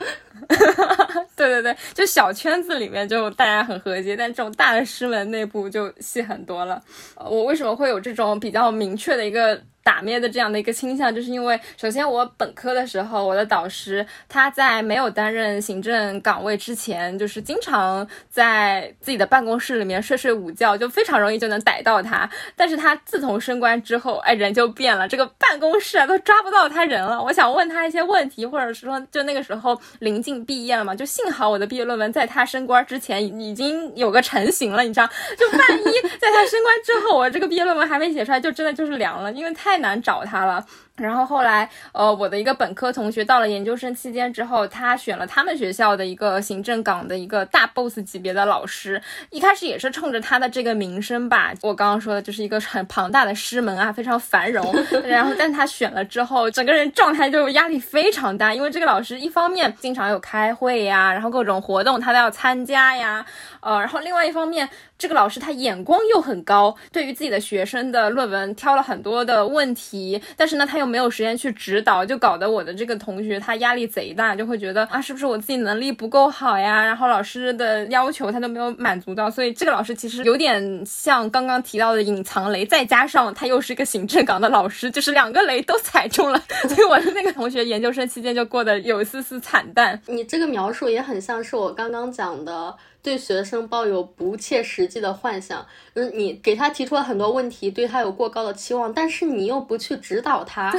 [1.36, 6.80] 对对对，就小圈子里面就大家很和谐，但这种大的师门内部就戏很多了。
[7.16, 9.62] 呃，我为什么会有这种比较明确的一个？
[9.84, 22.28] 打灭的这样的一个倾向，就是因为首先我本科的时候，我的导师他在没有担任行政岗位之前，就是经常在自己的办公室里面睡睡午觉，就非常容易就能逮到他。
[22.54, 27.20] 但是他自从升官之后，哎，人就变了，这个办公室啊都抓不到他人了。
[27.20, 39.71] 我想问他一些问题，或者是说，就那个时候临近毕业了嘛，就幸好我的毕业论文在他升官之前已经有个成型了，你知道，就万一在他升官之后，我这个毕业论文还没写出来，就真的就是凉了，因为太。
[39.72, 40.62] 太难找他了。
[40.96, 49.00] 然后后来，呃，我的一个本科同学到了研究生期间之后，他选了他们学校的一个行政岗的一个大 boss 级别的老师。
[49.30, 54.62] 一开始也是冲着他的这个名声吧，我刚刚说的就是一个很庞大的师门啊，非常繁荣。
[55.04, 63.24] 然后，但他选了之后，整个人状态就压力非常大，因为这个老师一方面经常有开会呀，然后各种活动他都要参加呀，
[63.60, 76.84] 呃，然后另外一方面，这个老师他眼光又很高，对于自己的学生的论文挑了很多的问题，但是呢，他又没有时间去指导，就搞得我的这个同学他压力贼大，就会觉得啊，是不是我自己能力不够好呀？
[76.84, 89.98] 然后老师的要求他都没有满足到，所以这个老师其实有点像刚刚提到的隐藏雷，再加上他又是一个行政岗的老师，就是两个雷都踩中了， 所以我的那个同学研究生期间就过得有一丝丝惨淡。
[90.06, 92.76] 你这个描述也很像是我刚刚讲的。
[93.02, 100.72] 对学生抱有不切实际的幻想，就是你给他提出了很多问题，对他有过高的期望，但是你又不去指导他，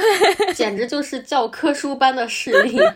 [0.54, 2.80] 简直就是教科书般的势力。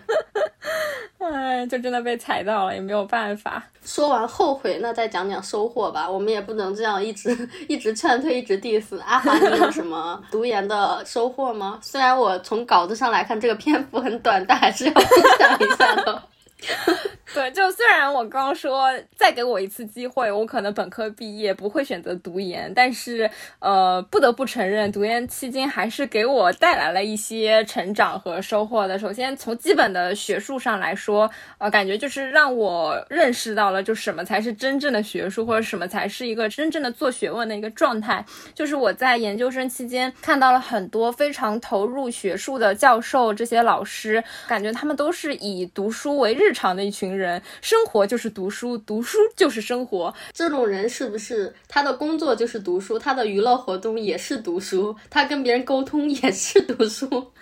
[1.18, 3.62] 哎，就真的被踩到了，也没有办法。
[3.84, 6.08] 说完后悔，那再讲讲收获吧。
[6.08, 7.36] 我们也不能这样一直
[7.68, 8.98] 一直劝退，一直 diss。
[9.00, 11.80] 阿华，你有什么 读研的收获吗？
[11.82, 15.06] 虽然我从稿子上来看，这个篇幅很短，但还是要 分
[15.38, 16.22] 享一下的。
[17.34, 28.98] 对，就虽然我刚说再给我一次机会，我可能本科毕业不会选择读研，但是呃，不得不承认，读研期间还是给我带来了一些成长和收获的。
[28.98, 38.24] 首先从基本的学术上来说，呃，感觉就是让我认识到了，就什么才是真正的学术，或者什么才是一个真正的做学问的一个状态。
[38.54, 47.08] 就是我在研究生期间看到了很多非常投入学术的教授，这些老师，感觉他们都是以读书为日常的一群。
[47.18, 50.14] 人生活就是读书，读书就是生活。
[50.32, 57.32] 这种人是不是他的工作就是读书，他的娱乐活动也是读书，他跟别人沟通也是读书？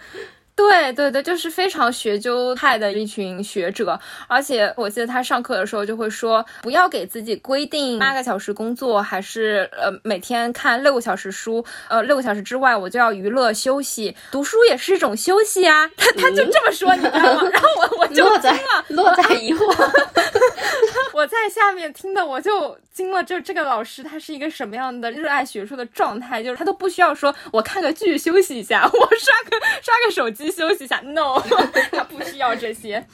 [0.57, 15.87] 对对对，就是非常学究派的一群学者，而且我记得他上课的时候就会说，不要给自己规定八个小时工作，还是呃每天看六个小时书，呃六个小时之外我就要娱乐休息，读书也是一种休息啊。
[15.95, 17.43] 他他就这么说，你知道吗？
[17.53, 19.67] 然后我我就惊了，落在疑惑。
[21.13, 26.43] 我在下面听的我就惊了，就这个老师他是一个什么样的热爱学术的状态？
[26.43, 30.46] 就是他都不需要说我看个剧休息一下，我刷个刷个手机。
[30.51, 31.41] 休息一下，no，
[31.93, 33.07] 他不需要这些。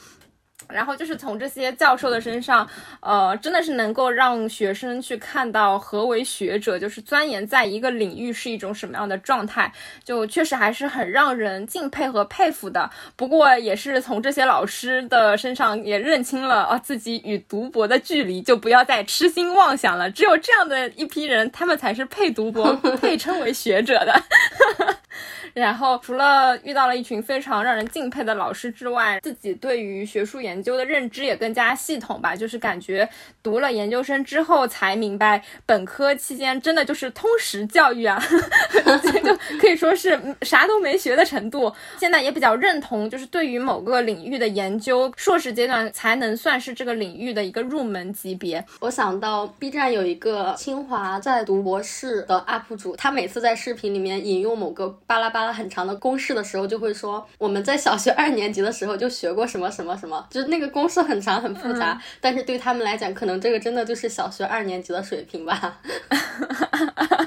[0.73, 2.67] 然后就是从这些教授的身上，
[2.99, 9.71] 呃，真的是能够让学生去看到何为学者，就是钻研在一个领域是一种什么样的状态，
[10.03, 12.89] 就确实还是很让人敬佩和佩服的。
[13.15, 20.09] 不过也是从这些老师的身上也认清了啊自己与读博的距离，就不要再痴心妄想了。
[20.09, 24.21] 只有这样的一批人，他们才是配读博、 配称为学者的。
[25.53, 32.35] 然后除了遇到了一群非常让人敬佩的老师之外，自己对于学术研究究的认知也更加系统吧。
[32.35, 33.07] 就是感觉
[33.41, 38.19] 读了研究生之后才明白，本科期间真的就是通识教育啊，
[39.23, 41.71] 就可以说是啥都没学的程度。
[41.97, 48.65] 现在也比较认同，就是对于某个领域的研究，硕士阶段才能算是这个领域的一个入门级别。
[48.81, 55.53] 我想到 B 站有一个清华在读博士的 UP 主，他每次在视频里面引用某个巴拉巴拉。
[55.53, 65.79] 很长的公式的时候，就会说我们在小学二年级的时候就学过什么什么什么，就是那个公式很长很复杂，但是对他们来讲，可能这个真的就是小学二年级的水平吧。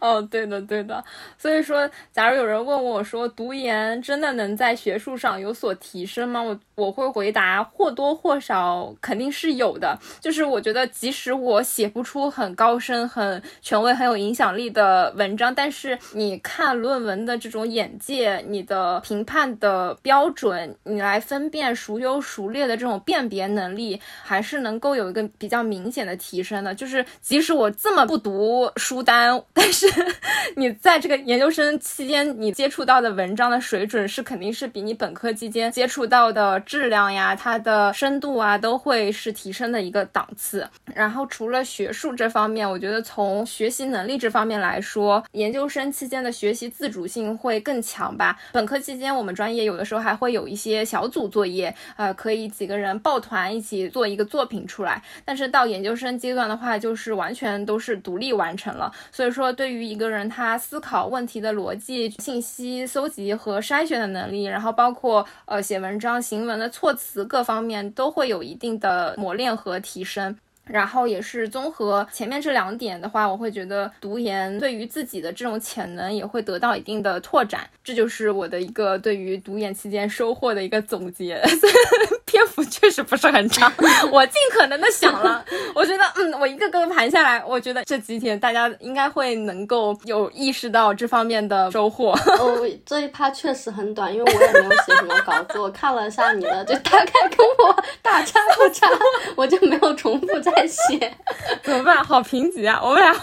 [0.02, 1.02] 哦，对的，对的。
[1.36, 6.42] 所以说，假如有人问我说，读研真的能在学术上有所提升吗？
[6.42, 9.98] 我我会回答，或多或少肯定是有的。
[10.18, 26.74] 就是我觉得，即使我写不出很高深、很权威、很有影响力的文章，但是你看论文的这种眼界，你的评判的标准，你来分辨孰优孰劣的这种辨别能力，还是能够有一个比较明显的提升的。
[26.74, 29.89] 就是即使我这么不读书单，但是。
[30.56, 40.68] 你在这个研究生期间，你接触到的文章的水准是肯定是比你本科期间接触到的质量呀、它的深度啊，都会是提升的一个档次。
[40.94, 48.36] 然后除了学术这方面，我觉得从学习能力这方面来说，研究生期间的学习自主性会更强吧。
[48.52, 55.02] 本科期间我们专业有的时候还会有一些小组作业，呃，可以几个人抱团一起做一个作品出来。
[55.24, 58.92] 但是到研究生阶段的话，就是完全都是独立完成了。
[59.12, 70.36] 所以说，对于一个人他思考问题的逻辑、信息搜集和筛选的能力，然后包括呃写文章、行文的措辞各方面，都会有一定的磨练和提升。
[70.72, 77.68] 然后也是综合前面这两点的话，我会觉得读研对于自己的这种潜能也会得到一定的拓展。
[77.82, 81.40] 这就是我的一个对于读研期间收获的一个总结。
[82.26, 83.72] 篇幅确实不是很长，
[84.12, 85.44] 我尽可能的想了。
[85.74, 92.12] 我觉得，嗯，我一个个盘下来，我觉得这几天大家应该会能够有意识到这方面的收获。
[92.12, 98.86] 哦，这一趴确实很短，因为我也没有写什么稿子，我看了一下你的，就大概跟我 大差不差，
[99.34, 101.12] 我就没有重复再写。
[101.62, 102.02] 怎么办？
[102.02, 102.80] 好贫瘠啊！
[102.82, 103.14] 我们俩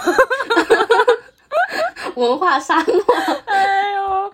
[2.15, 2.95] 文化沙漠。
[3.45, 4.33] 哎呦，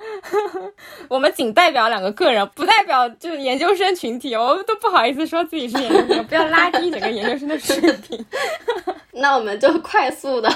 [1.09, 8.25] 我们仅代表两个个人，不代表就是研究生群体，我们都不好意思说自己是研究生，不要拉低整个研究生的水平。
[9.11, 10.49] 那我们就快速的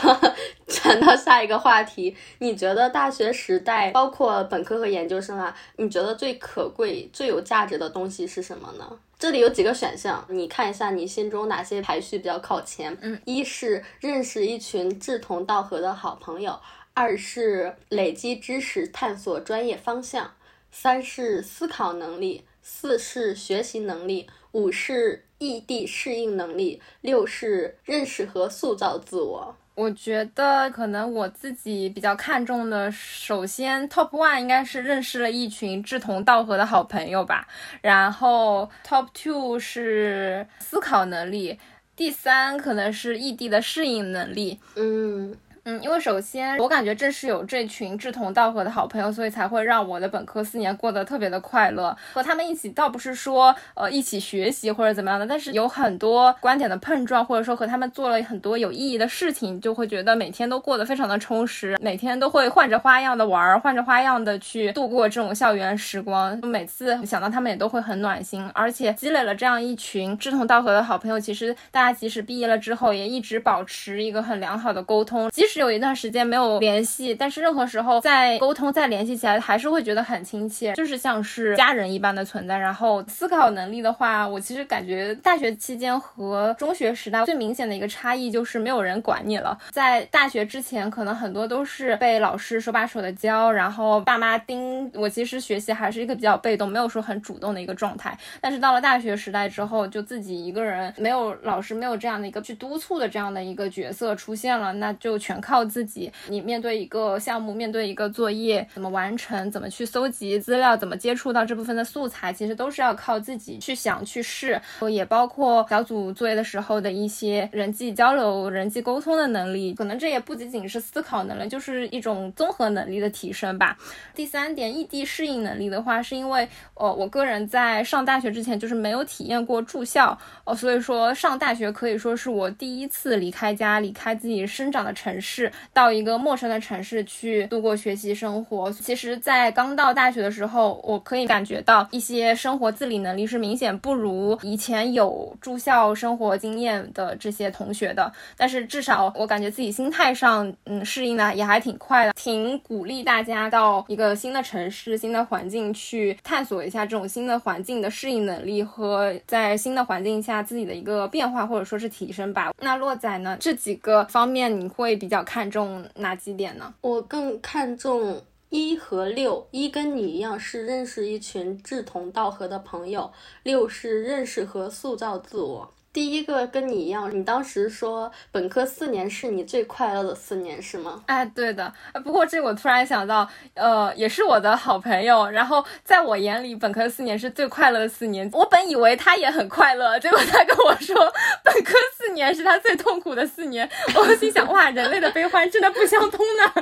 [0.88, 2.16] 转到下一个话题。
[2.40, 8.98] 你觉得大学时代，包括本科和研究生啊，你觉得最可贵、最有价值的东西是什么呢？
[9.20, 12.96] 这里有几个选项，你看一下你心中哪些排序比较靠前。
[13.02, 16.58] 嗯，一是认识一群志同道合的好朋友，
[16.94, 20.32] 二是累积知识、探索专业方向，
[20.72, 29.56] 三是思考能力，四是学习能力，五是异地适应能力，六是认识和塑造自我。
[29.78, 37.48] 我觉得可能我自己比较看重的，首先 top one 应该是认识了一群志同道合的好朋友吧，
[37.82, 41.60] 然后 top two 是思考能力，
[41.96, 44.60] 第三可能是异地的适应能力。
[44.76, 45.38] 嗯。
[45.70, 51.94] 嗯，因为首先我感觉正是有这群志同道合的好朋友，所以才会让我的本科四年过得特别的快乐。
[52.14, 66.40] 和他们一起，倒不是说呃一起学习或者怎么样的，但是有很多观点的碰撞，或者说和他们做了很多有意义的事情，就会觉得每天都过得非常的充实，每天都会换着花样的玩，换着花样的去度过这种校园时光。
[66.48, 75.57] 每次想到他们也都会很暖心，而且积累了这样一群志同道合的好朋友，其实大家即使毕业了之后，也一直保持一个很良好的沟通，即使。
[75.58, 82.56] 是有一段时间没有联系，但是任何时候再沟通、再联系起来，还是会觉得很亲切，就是像是家人一般的存在。
[82.60, 89.58] 然后思考能力的话，我其实感觉大学期间和中学时代最明显的一个差异就是没有人管你了。
[89.72, 98.16] 在大学之前，可能很多都是被老师手把手的教，然后爸妈盯我，其实学习还是一个比较被动，没有说很主动的一个状态。
[98.40, 105.47] 但是到了大学时代之后，就自己一个人，没有老师，没有这样的一个去督促的这样的一个角色出现了，那就全靠。
[105.48, 119.74] 靠自己，你面对一个项目，面对一个作业，怎么完成，怎么去搜集资料，怎么接触到这部分的素材，其实都是要靠自己去想去试，也包括小组作业的时候的一些人际交流、人际沟通的能力。
[119.74, 123.78] 可能这也不仅仅是思考能力，就是一种综合能力的提升吧。
[124.14, 135.37] 第三点，异地适应能力的话，是因为呃，我个人在上大学之前就是没有体验过住校，哦，所以说上大学可以说是我第一次离开家，离开自己生长的城市。
[135.38, 138.72] 是到一个陌生的城市去度过学习生活。
[138.72, 148.12] 其实，在刚到大学的时候，我可以感觉到一些生活自理能力是明显不如以前有住校生活经验的这些同学的。
[148.36, 152.14] 但是至少我感觉自己心态上，嗯，适应的也还挺快的。
[152.14, 162.52] 挺鼓励大家到一个新的城市、新的环境去探索一下这种新的环境的适应能力和在新的环境下自己的一个变化或者说是提升吧。
[162.60, 163.38] 那洛仔呢？
[163.40, 165.17] 这几个方面你会比较。
[165.24, 166.74] 看重哪几点呢？
[166.82, 169.48] 我更看重一和六。
[169.52, 173.12] 一跟你一样是认识一群志同道合的朋友，
[173.44, 175.74] 六是认识和塑造自我。
[175.98, 181.02] 第一个跟你一样，你当时说本科四年是你最快乐的四年，是吗？
[181.08, 181.74] 哎，对的。
[182.04, 185.28] 不过这我突然想到，呃，也是我的好朋友。
[185.28, 188.30] 然后在我眼里，本科四年是最快乐的四年。
[188.32, 190.96] 我本以为他也很快乐，结果他跟我说，
[191.44, 193.68] 本科四年是他最痛苦的四年。
[193.96, 196.54] 我心想，哇，人类的悲欢真的不相通呢。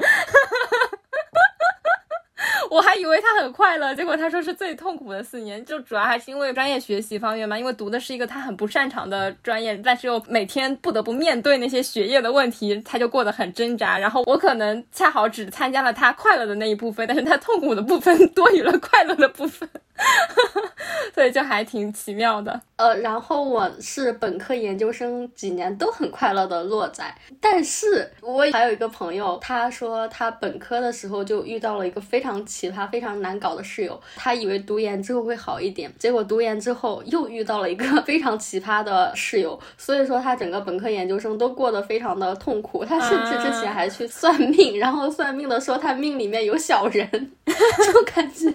[2.69, 13.97] 我还以为他很快乐，结果他说是最痛苦的四年，就主要还是因为专业学习方面嘛，因为读的是一个他很不擅长的专业，但是又每天不得不面对那些学业的问题，他就过得很挣扎。
[13.97, 19.67] 然后我可能恰好只参加了他快乐的那一部分，但是他痛苦的部分多于了快乐的部分。
[21.13, 22.59] 所以就还挺奇妙的。
[22.77, 27.03] 呃，然后我是本科、研究生几年都很快乐的落仔，
[27.39, 42.83] 但是我还有一个朋友，他说他本科的时候就遇到了一个非常奇葩、非常难搞的室友，他以为读研之后会好一点，结果读研之后又遇到了一个 非常奇葩的室友，所以说他整个本科、研究生都过得非常的痛苦。
[42.83, 47.09] 他甚至之前还去算命，然后算命的说他命里面有小人，
[47.47, 48.51] 就感觉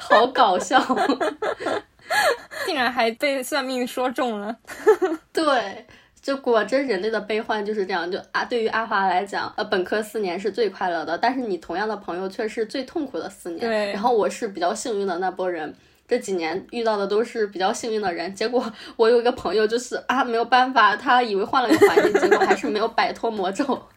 [0.00, 0.79] 好搞笑。
[2.66, 4.56] 竟然还被算命说中了，
[5.32, 5.86] 对，
[6.20, 8.10] 就果真人类的悲欢就是这样。
[8.10, 13.60] 就啊，对于阿华来讲，呃，本科四年是最快乐的，但是你同样的朋友却是最痛苦的四年。
[13.60, 15.74] 对，然后我是比较幸运的那波人，
[16.06, 18.34] 这几年遇到的都是比较幸运的人。
[18.34, 18.64] 结果
[18.96, 23.64] 我有一个朋友就是啊，没有办法，他以为换了个环境，结果还是没有摆脱魔咒。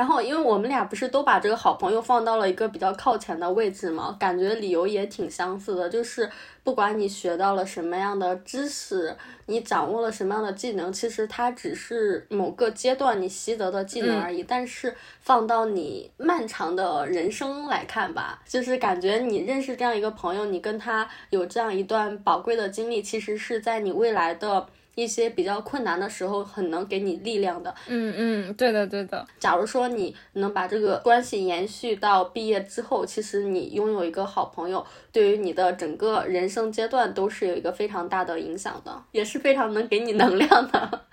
[0.00, 5.90] 然后，因为我们俩不是都把这个好朋友放到了一个比较靠前的位置嘛，感觉理由也挺相似的。
[5.90, 6.26] 就是
[6.64, 14.42] 不管你学到了什么样的知识，你掌握了什么样的技能，其实它只是某个阶段你习得的技能而已。
[14.42, 24.66] 但是放到你漫长的人生来看吧，就是感觉你认识这样一个朋友，你跟他有这样一段宝贵的经历，其实是在你未来的。
[25.00, 27.74] 一些比较困难的时候，很能给你力量的。
[27.88, 29.26] 嗯嗯，对的对的。
[29.38, 41.04] 假如说你能把这个关系延续到毕业之后，其实你拥有一个好朋友，对于你的整个人生阶段都是有一个非常大的影响的，也是非常能给你能量的。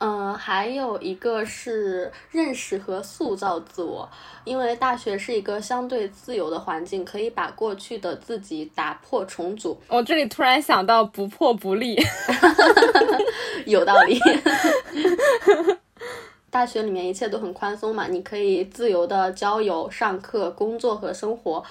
[0.00, 4.08] 嗯，还有一个是认识和塑造自我，
[4.44, 9.78] 因为大学是一个相对自由的环境，可以把过去的自己打破重组。
[9.88, 11.98] 我这里突然想到不破不立，
[13.66, 14.18] 有道理。
[16.50, 21.62] 大学里面一切都很宽松嘛，你可以自由的交友、上课、工作和生活。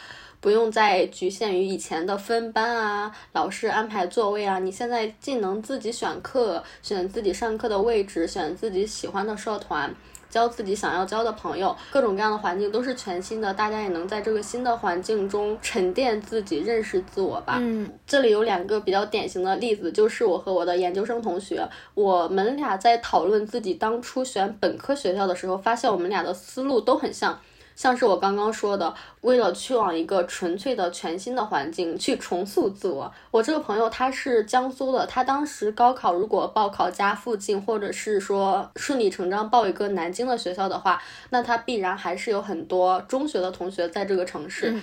[0.41, 9.93] 不用再局限于以前的分班啊，老师安排座位啊，你现在既能自己选课，选自己上课的位置，选自己喜欢的社团，
[10.29, 17.57] 交自己想要交的朋友，各种各样的环境都是全新的，大家也能在这个新的环境中沉淀自己，认识自我吧。
[17.59, 27.37] 嗯，这里有两个比较典型的例子，就是我和我的研究生同学，我们俩在讨论自己当初选本科学校的时候，发现我们俩的思路都很像。
[27.79, 33.09] 像是我刚刚说的，为了去往一个纯粹的全新的环境去重塑自我。
[33.31, 44.75] 我这个朋友他是江苏的，他当时高考如果报考家附近，或者是说顺理成章报一个南京的学校的话，那他必然还是有很多中学的同学在这个城市。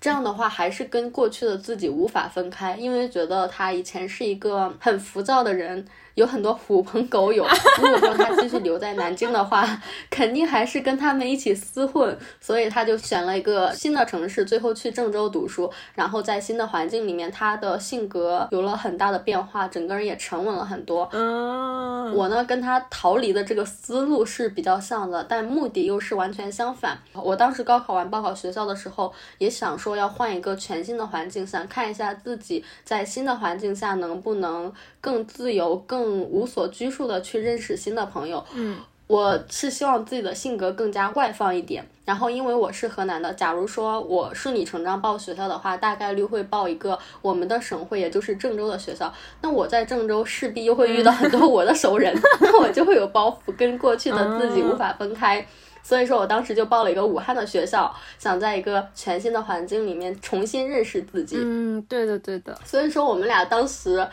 [0.00, 5.86] 这样的话，还是跟过去的自己无法分开，因为觉得他以前是一个很浮躁的人。
[6.14, 7.46] 有很多狐朋狗友，
[7.80, 9.66] 如果说他继续留在南京的话，
[10.10, 21.08] 肯定还是跟他们一起厮混，所以他就选了一个新的城市，最后去郑州读书，然后在新的环境里面，他的性格有了很大的变化，整个人也沉稳了很多。
[21.12, 26.98] 嗯，我呢跟他逃离的这个思路是比较像的，但目的又是完全相反。
[27.14, 36.09] 我当时高考完报考学校的时候，也想说要换一个全新的环境，想看一下自己在新的环境下能不能更自由、更。
[36.12, 41.86] 无所拘束的去认识新的朋友，嗯，我是希望自己的性格更加外放一点。
[42.04, 49.12] 然后，因为我是河南的，假如说我顺理成章报学校的话，大概率会报一个我们的省会，也就是郑州的学校。
[49.42, 55.46] 那我在郑州势必又会遇到很多我的熟人， 那我就会有包袱，跟过去的自己无法分开。
[55.82, 61.36] 所以说我当时就报了一个武汉的学校，想在一个全新的环境里面重新认识自己。
[61.38, 62.56] 嗯，对的，对的。
[62.64, 64.06] 所以说我们俩当时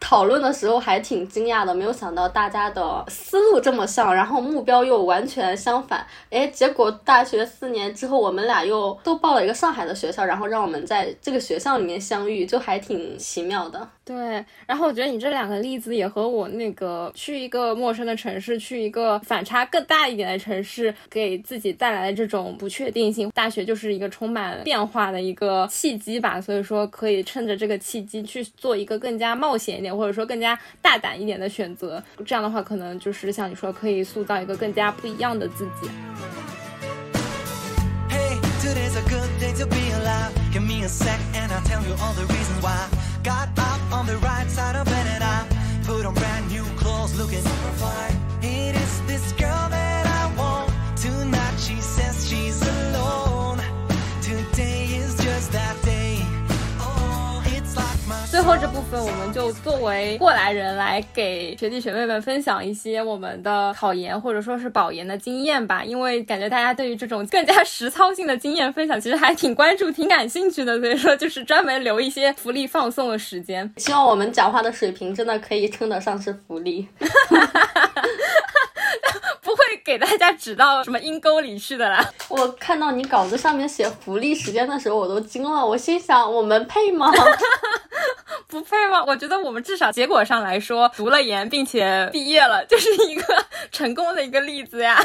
[0.00, 6.06] 讨论的时候还挺惊讶的，没有想到大家的思路这么像，然后目标又完全相反。
[6.30, 13.88] 哎，结果大学四年之后，我们俩又都报了一个上海的学校，然后让我们在这个学校里面相遇，就还挺奇妙的。
[14.04, 20.92] 对，然后我觉得你这两个例子也和我那个去一个陌生的城市，去一个反差更大一点的城市。
[21.08, 26.40] 给自己带来的这种不确定性，大学就是一个充满变化的一个契机吧。
[26.40, 32.02] 所以说，可以趁着这个契机去做一个更加冒险一点，或者说更加大胆一点的选择。
[32.24, 35.88] 这样的话，可能就是像你说，可以塑造一个更加不一样的自己。
[38.60, 40.32] Today's a good day to be alive.
[40.52, 43.01] Give me a sec and I'll tell you all the reasons why.
[43.22, 45.46] Got up on the right side of bed and I
[45.84, 48.21] put on brand new clothes looking super fine
[58.40, 65.84] 后这部分，我们就作为过来人来给学弟学妹们分享一些我们的考研或者说是保研的经验吧。
[65.84, 70.78] 因为感觉大家对于这种更加实操性的经验分享，其实还挺关注、挺感兴趣的。
[70.78, 73.70] 所以说，就是专门留一些福利放送的时间。
[73.76, 76.88] 希望我们讲话的水平真的可以称得上是福利。
[79.92, 82.02] 给大家指到什么阴沟里去的啦。
[82.30, 85.66] 我看到你稿子上面写福利时间的时候，我都惊了。
[85.66, 87.12] 我心想，我们配吗？
[88.48, 89.04] 不配吗？
[89.06, 94.98] 我觉得我们至少结果上来说，读了研并且毕业了，就是一个 成功的一个例子呀。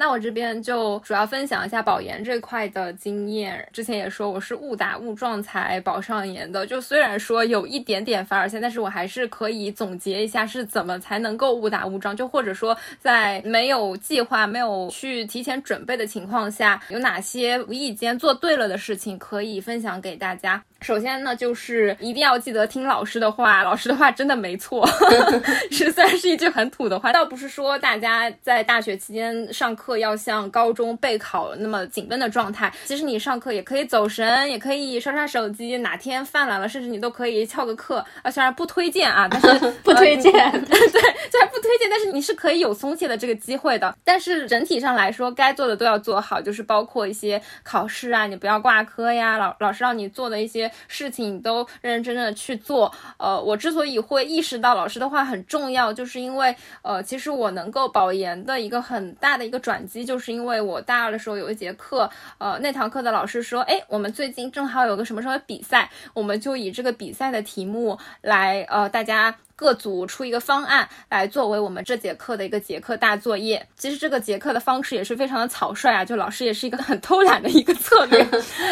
[0.00, 3.68] 那我这边就主要分享一下保研这块的经验。
[3.72, 20.62] 之前也说我是误打误撞才保上研的，就虽然说有一点点凡尔赛，但是我还是可以总结一下是怎么才能够误打误撞，就或者说在没有计划、没有去提前准备的情况下，有哪些无意间做对了的事情可以分享给大家。
[20.80, 24.88] 首先呢，就是一定要记得听老师的话，老师的话真的没错。
[25.72, 32.72] 是虽然是一句很土的话，倒不是说大家在大学期间上课要像高中备考那么紧绷的状态。
[32.84, 38.04] 其实你上课也可以走神，也可以刷刷手机，哪天犯懒了，甚至你都可以翘个课。
[38.22, 39.48] 啊，虽然不推荐啊，但是
[39.82, 40.32] 不推荐。
[40.32, 43.94] 对，虽然不推荐，但是你是可以有松懈的这个机会的。
[44.04, 49.36] 但是整体上来说，该做的都要做好，就是包括一些考试啊，你不要挂科呀。
[49.38, 50.67] 老老师让你做的一些。
[50.86, 62.08] 事情都认认真真的去做，呃，我之所以会意识到老师的话很重要，就是因为，呃，其实我能够保研的一个很大的一个转机，就是因为我大二的时候有一节课，
[62.38, 69.34] 呃，那堂课的老师说，哎，我们最近正好有个什么什么比赛，我们就以这个比赛的题目来，呃，大家。
[69.58, 73.66] 各组出一个方案来作为我们这节课的一个结课大作业。
[73.76, 78.24] 其实这个结课的方式也是非常的草率啊，就老师也是一个很偷懒的一个策略。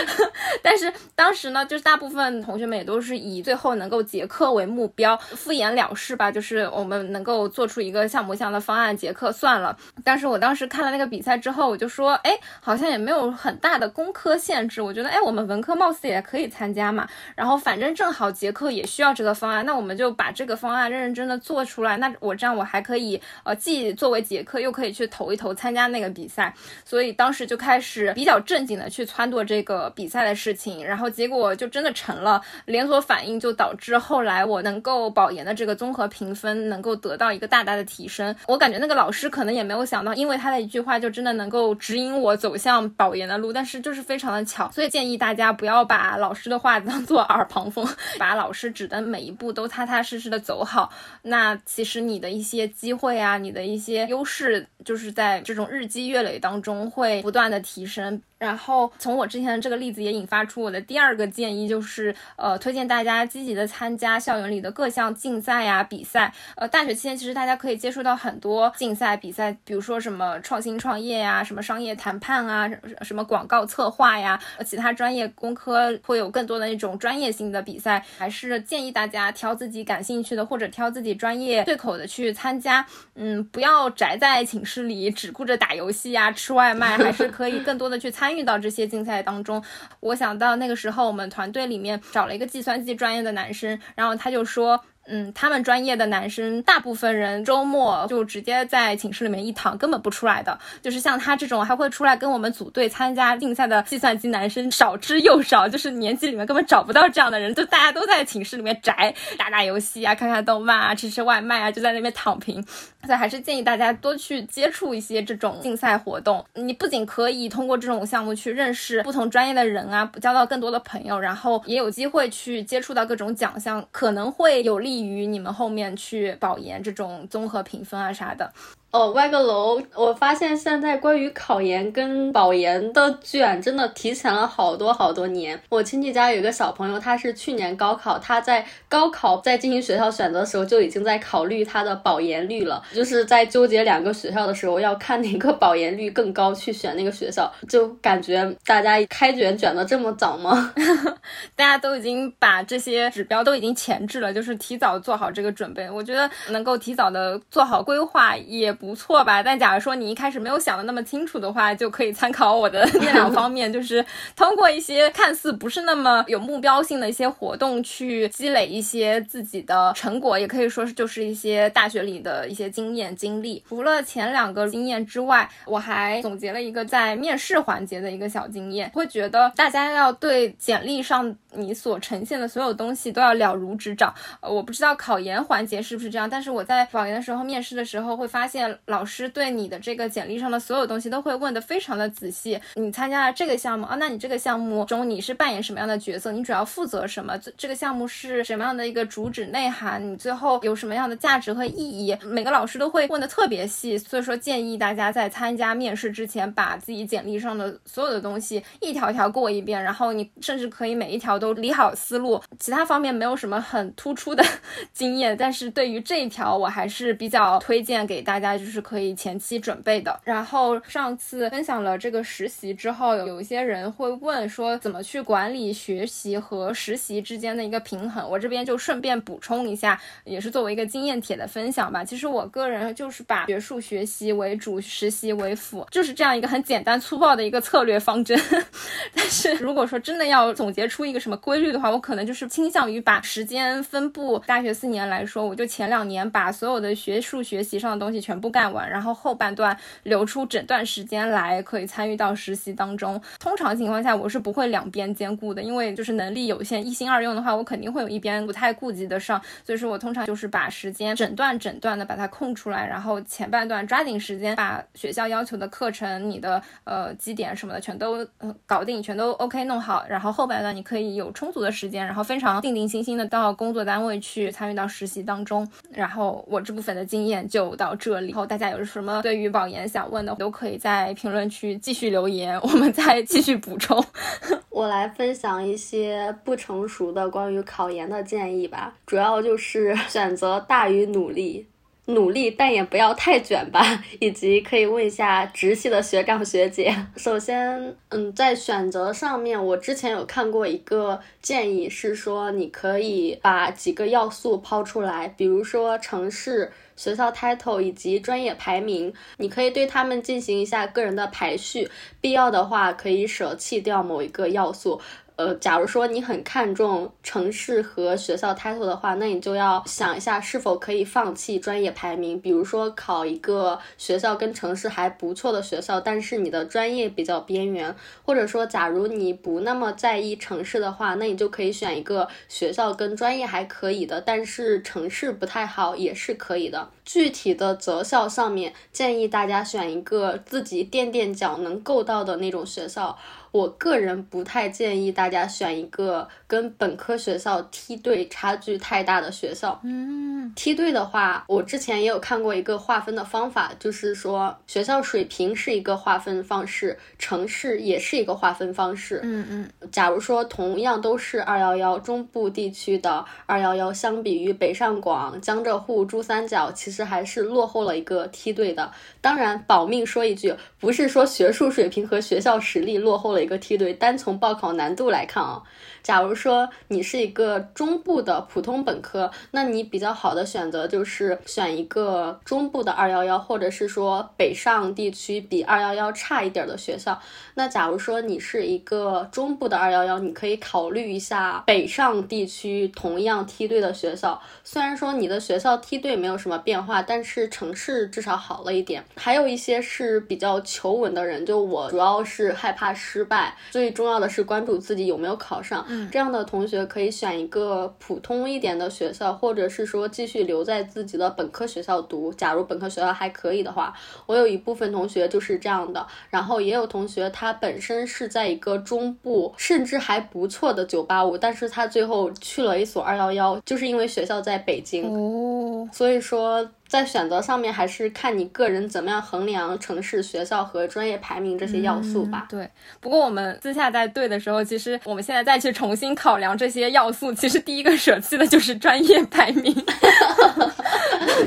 [0.63, 6.31] 但是当时呢，就是大部分同学们也都是以最后能够结课为目标，敷衍了事吧。
[6.31, 9.77] 就是我们能够做出一个像模像样的方案结课算了。
[10.05, 14.81] 但是我当时看了那个比赛之后，我就说，哎，好像也没有很大的工科限制。
[14.81, 17.09] 我觉得，哎，我们文科貌似也可以参加嘛。
[17.35, 20.76] 然后反正正好结课也需要这个方案，那我们就把这个方案。
[20.77, 26.53] 啊，认认真的做出来，那我这样我还可以，呃，既作为结课，又可以去投一投参加那个比赛，
[26.85, 38.35] 所以当时就开始比较正经的去撺掇这个比赛的事情，然后结果就真的成了，连锁反应就导致后来我能够保研的这个综合评分能够得到一个大大的提升。
[38.49, 47.87] 我感觉那个老师可能也没有想到，因为他的一句话就真的能够指引我走向保研的路，但是就是非常的巧，所以建议大家不要把老师的话当做耳旁风，
[48.19, 50.66] 把老师指的每一步都踏踏实实的走。
[50.67, 50.93] 好，
[51.23, 58.21] 那其实你的一些机会啊，你的一些优势，就是在这种日积月累当中会不断的提升。
[58.39, 66.31] 然后从我之前的这个例子也引发出我的第二个建议，就是呃，推荐大家积极的参加校园里的各项竞赛呀、比赛。
[66.57, 72.71] 呃，大学期间其实大家可以接触到很多竞赛比赛，比如说什么创新创业呀、什么商业谈判啊、
[73.01, 78.05] 什么广告策划呀，其他专业工科会有更多的那种专业性的比赛。
[78.19, 82.85] 还是建议大家挑自己感兴趣的或者挑自己专业对口的去参加。
[83.15, 88.26] 嗯，不要宅在寝室里只顾着打游戏呀、吃外卖，还是可以更多的去参。
[88.27, 89.63] 参与到这些竞赛当中，
[90.01, 94.83] 我想到那个时候，我们团队里面找了一个计算机专业的男生，然后他就说。
[95.09, 100.59] 嗯，他们专业的男生，大部分人周末就直接在寝室里面一躺，根本不出来的。
[100.83, 112.61] 就是像他这种还会出来跟我们组队参加竞赛的计算机男生少之又少，就是年级里面根本找不到这样的人，就大家都在寝室里面宅，打打游戏啊，看看动漫啊，吃吃外卖啊，就在那边躺平。
[113.05, 116.45] 所以还是建议大家多去接触一些这种竞赛活动。
[116.55, 124.96] 你不仅可以通过这种项目去认识不同专业的人啊，交到更多的朋友，然后也有机会去接触到各种奖项，可能会有利。
[124.97, 128.51] 利于你们后面去保研这种综合评分啊啥的。
[128.97, 135.61] 哦，歪个楼，我发现现在关于考研跟保研的卷真的提前了好多好多年。
[135.69, 147.53] 我亲戚家有一个小朋友，他是去年高考，他在高考在进行学校选择的时候就已经在考虑他的保研率了，就是在纠结两个学校的时候要看哪个保研率更高去选那个学校。
[147.69, 150.73] 就感觉大家开卷卷的这么早吗？
[151.55, 155.91] 大家都已经把这些指标都已经前置了，就是提早做好这个准备。
[155.91, 158.75] 我觉得能够提早的做好规划也。
[158.87, 159.43] 不错吧。
[159.43, 164.05] 但假如说你一开始没有想的那么清楚的话，就可以参考我的 那两方面，就是
[164.37, 173.65] 通过一些看似不是那么有目标性的一些活动去积累一些自己的成果，也可以说是就是一些大学里的一些经验经历。
[173.69, 184.15] 除了前两个经验之外，我还总结了一个在面试环节的一个小经验，会觉得大家要对简历上你所呈现的所有东西都要了如指掌。
[184.41, 192.61] 呃，我不知道考研环节是不是这样，但是我在保研的时候面试的时候会发现，老师对你的这个简历上的所有东西都会问的非常的仔细。
[192.75, 196.33] 你参加了这个项目啊，那你这个项目中你是扮演什么样的角色？
[196.33, 197.37] 你主要负责什么？
[197.39, 200.03] 这这个项目是什么样的一个主旨内涵？
[200.13, 202.17] 你最后有什么样的价值和意义？
[202.23, 212.41] 每个老师都会问的特别细，所以说建议大家在参加面试之前，把自己简历上的所有的东西一条条过一遍，然后你甚至可以每一条都理好思路。
[212.59, 214.45] 其他方面没有什么很突出的
[214.93, 220.19] 经验，但是对于这一条，我还是比较推荐给大家，就是可以前期准备的。
[220.25, 228.29] 然后上次分享了这个实习之后，有一些人会问说，怎么去管理学习和实习之间的一个平衡？
[228.29, 232.05] 我这边就顺便补充一下，也是作为一个经验帖的分享吧。
[232.05, 238.39] 其实我个人就是把学术学习为主，实习为辅，就是这样一个很简单粗暴的一个策略方针。
[239.15, 244.39] 但是如果说真的要总结出一个什么规律的话，我可能就是倾向于把时间分布。
[244.41, 253.21] 大学四年来说，我就前两年把所有的学术学习上的东西全部干完，然后后半段留出整段时间来可以参与到实习当中。
[253.39, 259.41] 通常情况下，我是不会两边兼顾的，因为就是能力有限，一心二用的话，我肯定会有一边不太顾及得上。
[259.65, 268.25] 所以说我通常就是把时间整段整段的把它空出来，然后前半段抓紧时间把学校要求的课程、你的呃基点什么的全都
[268.67, 275.69] 搞定，全都 OK 弄好，然后后半段你可以有充足的时间，然后非常定定心心的到工作单位去参与到实习当中。
[275.91, 278.29] 然后我这部分的经验就到这里。
[278.29, 284.05] 然后大家有什么对于保研想问的，都可以在评论区继续留言，我们再继续补充。
[284.71, 291.67] 我来分享一些不成熟的关于考研的建议吧，主要就是选择大于努力。
[292.07, 294.03] 努力，但也不要太卷吧。
[294.21, 296.95] 以及可以问一下直系的学长学姐。
[297.17, 311.91] 首先，嗯，在选择上面，我之前有看过一个建议，是说你可以把几个要素抛出来，比如说城市、学校 title 以及专业排名，你可以对他们进行一下个人的排序，
[312.21, 315.01] 必要的话可以舍弃掉某一个要素。
[315.37, 322.41] 呃，假如说你很看重城市和学校 title 的话，那你就要想一下是否可以放弃专业排名。
[322.41, 336.89] 比如说考一个学校跟城市还不错的学校，但是你的专业比较边缘，或者说假如你不那么在意城市的话，那你就可以选一个学校跟专业还可以的，但是城市不太好也是可以的。
[337.05, 343.17] 具体的择校上面，建议大家选一个自己垫垫脚能够到的那种学校。
[343.53, 349.81] 我个人不太建议大家选一个跟本科学校梯队差距太大的学校。
[349.85, 359.21] 嗯，梯队的话，我之前也有看过一个划分的方法，就是说学校水平是一个划分方式，城市也是一个划分方式。
[359.23, 368.91] 嗯嗯，假如说同样都是二幺幺中部地区的二幺幺，相比于北上广、江浙沪、珠三角，其实还是落后了一个梯队的。
[369.21, 373.47] 当然，保命说一句，不是说学术水平和学校实力落后的。
[373.47, 375.63] 一个梯队，单从报考难度来看啊，
[376.03, 387.17] 假如说你是一个中部的普通本科，那你比较好的选择就是选一个中部的二幺幺，或者是说北上地区比二幺幺差一点的学校。
[387.55, 394.43] 那假如说你是一个中部的二幺幺，你可以考虑一下北上地区同样梯队的学校。
[394.65, 399.05] 虽然说你的学校梯队没有什么变化，但是城市至少好了一点。
[399.15, 403.55] 还有一些是比较求稳的人，就我主要是害怕失败。
[403.71, 412.33] 最重要的是关注自己有没有考上，这样的同学可以选一个普通一点的学校，或者是说继续留在自己的本科学校读。
[412.33, 413.93] 假如本科学校还可以的话，
[414.25, 416.07] 我有一部分同学就是这样的。
[416.31, 425.13] 然后也有同学他本身是在一个中部甚至还不错的九八五，但是他最后去了一所二幺幺，就是因为学校在北京。
[425.13, 426.67] 哦，所以说。
[426.89, 432.47] 在选择上面，还是看你个人怎么样衡量城市、学校和专业排名这些要素吧。
[432.49, 432.71] 对，
[433.01, 439.75] 不过我们私下在对的时候，其实我们现在再去重新考量这些要素，其实第一个舍弃的就是专业排名。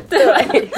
[0.10, 0.20] 对，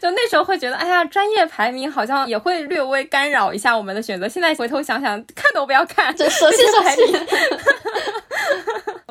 [0.00, 4.28] 就那时候会觉得，哎呀，专业排名好像也会略微干扰一下我们的选择。
[4.28, 7.26] 现在回头想想，看都不要看，舍弃排名。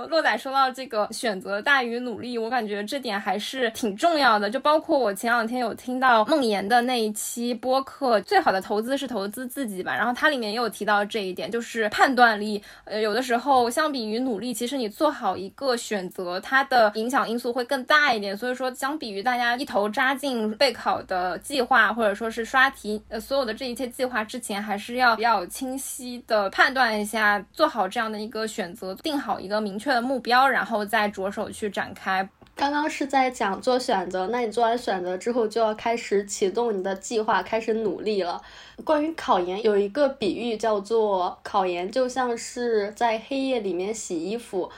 [0.05, 4.47] 洛仔说到这个选择大于努力，我感觉这点还是挺重要的。
[4.47, 9.95] 就包括我前两天有听到梦妍的那一期播客，最好的投资是投资自己吧。
[9.95, 12.61] 然后它里面也有提到这一点，就是判断力。
[12.85, 18.37] 呃，有的时候相比于努力，其实你做好一个选择，它的影响因素会更大一点。
[18.37, 32.27] 所以说，相比于大家一头扎进备考的计划，或者说是刷题，呃，所有的这一切计划之前，还是要比较清晰的判断一下，做好这样的一个选择，定好一个明确的目标，然后再着手去展开。
[32.55, 38.41] 刚刚是在讲做选择，那你做完选择之后，就要开始启动你的计划，开始努力了。
[38.83, 44.71] 关于考研，有一个比喻叫做考研就像是在黑夜里面洗衣服，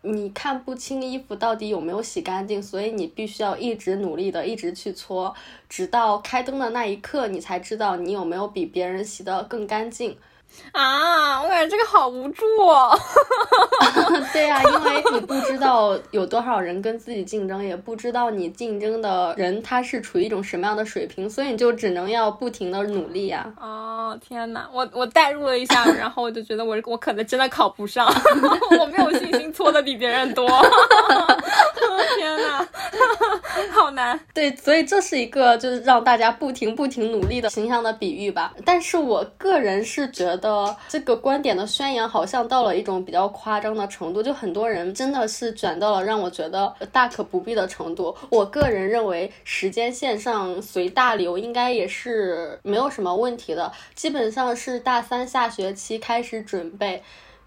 [0.00, 5.32] 你看不清衣服到底有没有洗干净，所以你必须要一直努力的一直去搓，
[5.68, 10.18] 直到开灯的那一刻，你才知道你有没有比别人洗得更干净。
[10.72, 12.98] 啊，我感觉这个好无助哦。
[14.32, 23.46] 对呀，因为你不知道有多少人跟自己竞争，也不知道你竞争的人他是处于一种什么样的水平，所以你就只能要不停的努力呀。
[23.60, 28.06] 哦，天哪，我我代入了一下，然后我就觉得我我可能真的考不上，
[28.80, 30.48] 我没有信心搓的比别人多。
[32.18, 32.68] 天哪，
[33.72, 34.18] 好难。
[34.34, 38.54] 对，所以这是一个就是让大家不停不停努力的形象的比喻吧。
[38.64, 48.16] 但是我个人是觉得这个观点的宣扬好像到了一种比较夸张的程度，就很多人真的是卷到了让我觉得大可不必的程度。
[48.30, 57.02] 我个人认为时间线上随大流应该也是没有什么问题的，基本上是大三下学期开始准备。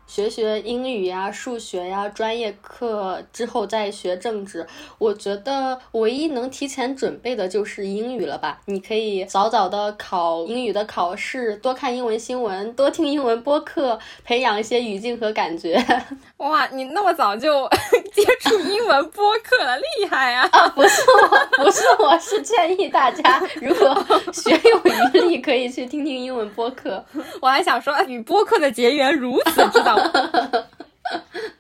[0.08, 4.66] 学学英语呀、数学呀，专业课之后再学政治。
[5.00, 8.60] 我觉得唯一能提前准备的就是英语了吧？
[8.66, 15.84] 你可以早早的考英语的考试，多看英文新闻，多听英文播客，培养一些语境和感觉。
[16.38, 17.68] 哇，你那么早就
[18.14, 20.48] 接触英文播客了，厉害啊！
[20.52, 27.04] 啊，不是我，不是我，是建议大家，如果学有余力，可以去听听英文播客。
[27.42, 29.95] 我还想说，与播客的结缘如此之早。
[29.96, 30.85] 顔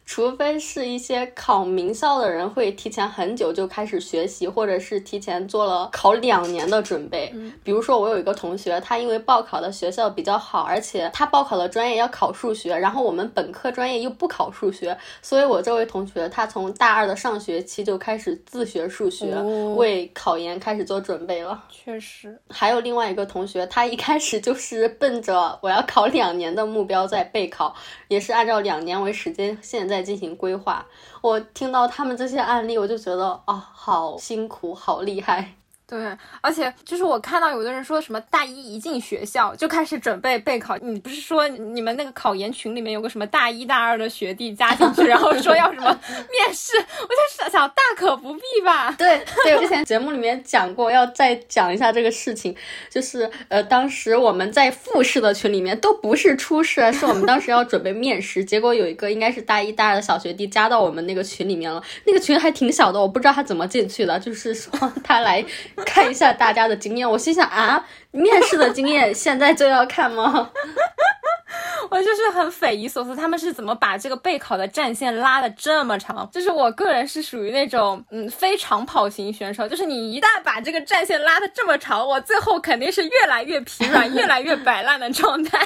[0.05, 7.33] 除非是一些考名校的人会提前很久就开始学习，或者是提前做了考两年的准备。
[7.63, 19.35] 比如说，我有一个同学，他因为报考的学校比较好，而且他报考的专业要考数学，然后我们本科专业又不考数学，所以我这位同学他从大二的上学期就开始自学数学，
[19.75, 21.63] 为考研开始做准备了。
[21.71, 27.75] 确实，还有另外一个同学，他一开始就是奔着我要考两年的目标在备考，
[28.07, 29.94] 也是按照两年为时间线在。
[29.95, 30.85] 在进行规划，
[31.21, 35.55] 我听到他们这些案例，我就觉得啊，好辛苦，好厉害。
[35.87, 35.99] 对，
[36.41, 46.75] 而且就是我看到有的人说什么大一一进学校就开始准备备考，你不是说你们那个考研群里面有个什么大一大二的学弟加进去，然后说要什么 面试？
[46.77, 48.95] 我就想想大可不必吧。
[48.97, 52.55] 对对，之前节目里面讲过，要再讲一下这个事情，
[52.89, 64.73] 就是呃，当时我们在复试的群里面都不是初试，是我们当时要准备面试，结果有一个应该是大一大二的小学弟加到我们那个群里面了，那个群还挺小的，我不知道他怎么进去的，就是说
[65.03, 65.45] 他来。
[65.85, 70.51] 看一下大家的经验，我心想啊，面试的经验现在就要看吗？
[71.89, 76.27] 我就是很匪夷所思，他们是怎么把这个备考的战线拉的这么长？
[76.31, 85.59] 就是我个人是属于那种嗯非长跑型选手，就是你一旦把这个战线拉的这么长，我最后肯定是越来越疲软、 越来越摆烂的状态。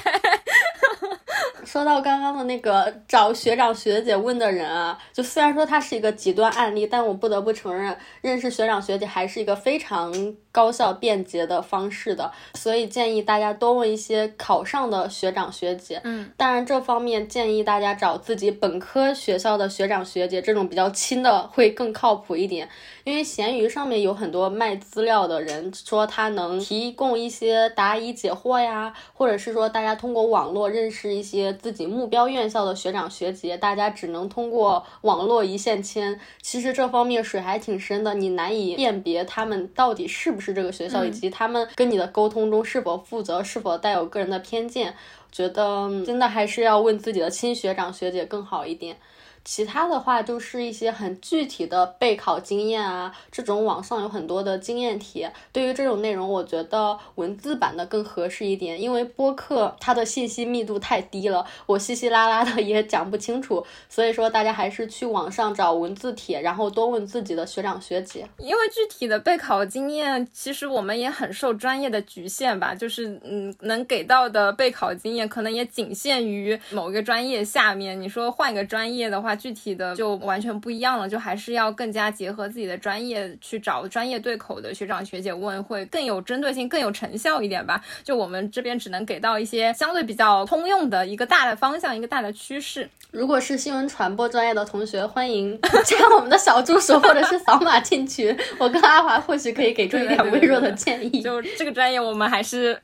[1.79, 10.11] 说到刚刚的那个找学长学姐问的人啊，就虽然说他是一个极端案例，但我不得不承认，认识学长学姐还是一个非常
[10.59, 12.29] 高效便捷的方式的。
[12.53, 16.01] 所以建议大家多问一些考上的学长学姐。
[16.03, 22.67] 嗯，当然这方面建议大家找自己本科学校的学长学姐，这种比较亲的会更靠谱一点。
[23.05, 36.19] 因为闲鱼上面有很多卖资料的人，说他能提供一些答疑解惑呀，或者是说大家通过网络认识一些自己目标院校的学长学姐，大家只能通过网络一线牵。
[36.41, 44.95] 其实这方面水还挺深的，你难以辨别他们到底是不是这个学校，以及他们跟你的沟通中是否负责，是否带有个人的偏见。
[45.31, 48.97] 觉得真的还是要问自己的亲学长学姐更好一点。
[49.43, 55.31] 其他的话就是一些很具体的备考经验啊，这种网上有很多的经验帖。
[55.51, 63.65] 对于这种内容，我觉得文字版的更合适一点，因为播客它的信息密度太低了，我稀稀拉拉的 也讲不清楚。
[63.87, 68.27] 所以说，大家还是去网上找文字帖，然后多问自己的学长学姐。
[68.37, 77.99] 因为具体的备考经验，其实我们也很受专业的局限吧，就是嗯，能给到的备考经验可能也仅限于某个专业下面。
[77.99, 87.79] 你说换个专业的话，话，具体的就完全不一样了，就还是要更加结合自己的专业去找专业对口的学长学姐问，会更有针对性、更有成效一点吧。
[88.03, 92.89] 就我们这边只能给到一些相对比较通用的一个大的方向、一个大的趋势。
[93.11, 98.35] 如果是新闻传播专业的同学，欢迎加我们的小助手，或者是扫码进群。
[98.57, 101.21] 我跟阿华或许可以给出一点微弱的建议。
[101.21, 102.79] 就这个专业，我们还是。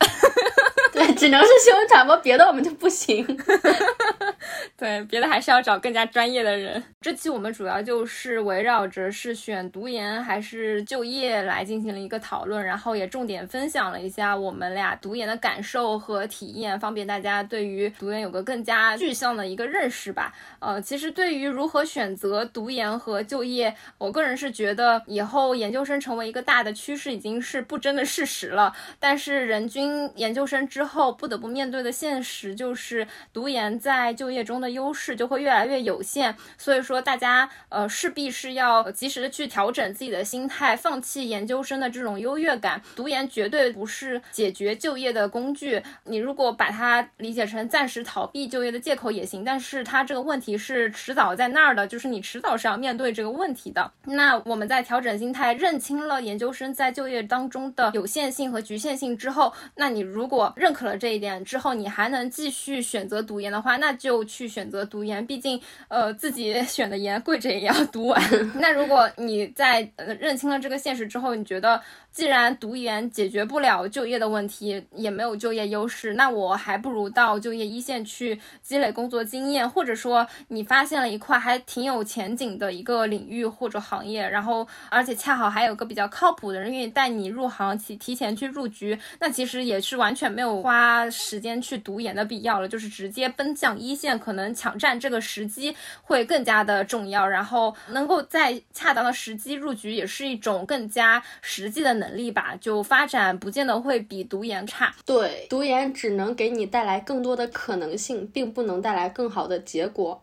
[0.96, 3.26] 对，只能是新闻传播，别的我们就不行。
[4.78, 6.82] 对，别的还是要找更加专业的人。
[7.02, 20.34] 这期我们主要就是围绕着是选读研还是就业来进行了一个讨论，然后也重点分享了一下我们俩读研的感受和体验，方便大家对于读研有个更加具象的一个认识吧。
[20.60, 28.74] 呃，其实对于如何选择读研和就业，我个人是觉得以后研究生成为一个大的趋势已经是不争的事实了。
[29.00, 42.82] 但是人均研究生之后不得不面对的现实就是读研在就业中的优势就会越来越有限，所以说大家呃势必是要及时的去调整自己的心态，放弃研究生的这种优越感。
[42.96, 53.92] 读研绝对不是解决就业的工具，你如果把它理解成暂时逃避就业的借口也行，但是它这个问题是迟早在那儿的，就是你迟早是要面对这个问题的。
[54.06, 65.26] 那我们在调整心态，认清了研究生在就业当中的有限性和局限性之后，那你如果认可了这一点之后，你还能继续选择读研的话，那就去选择读研。
[65.26, 68.22] 毕竟，呃，自己选的研，跪着也要读完。
[68.60, 102.55] 那如果你在呃认清了这个现实之后，你觉得既然读研解决不了就业的问题，也没有就业优势，那我还不如到就业一线去积累工作经验，或者说你发现了一块还挺有前景的一个领域或者行业，然后而且恰好还有个比较靠谱的人愿意带你入行，提提前去入局，那其实也是完全没有花时间去读研的必要了，就是直接奔向一线，可能抢占这个时机会更加的重要，然后能够在恰当的时机入局，也是一种更加实际的能力吧。
[102.59, 104.91] 就发展不见得会比读研差。
[105.05, 110.20] 对，读研只能给你带来更多的可能性，并不能带来更好的结果。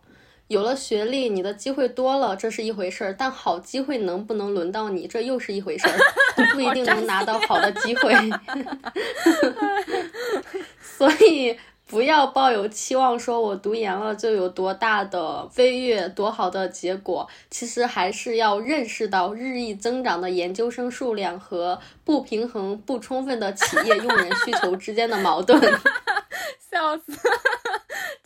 [0.53, 5.99] 有了学历，你的机会多了，这是一回事儿；但好机会能不能轮到你，这又是一回事儿。
[6.37, 8.13] 你不一定能拿到好的机会。
[10.83, 17.27] 所以不要抱有期望，说我读研了就有多大的飞跃、多好的结果。
[17.51, 25.59] 其实还是要认识到日益增长的研究生数量和不平衡、不充分的企业用人需求之间的矛盾。
[26.71, 27.13] 笑死，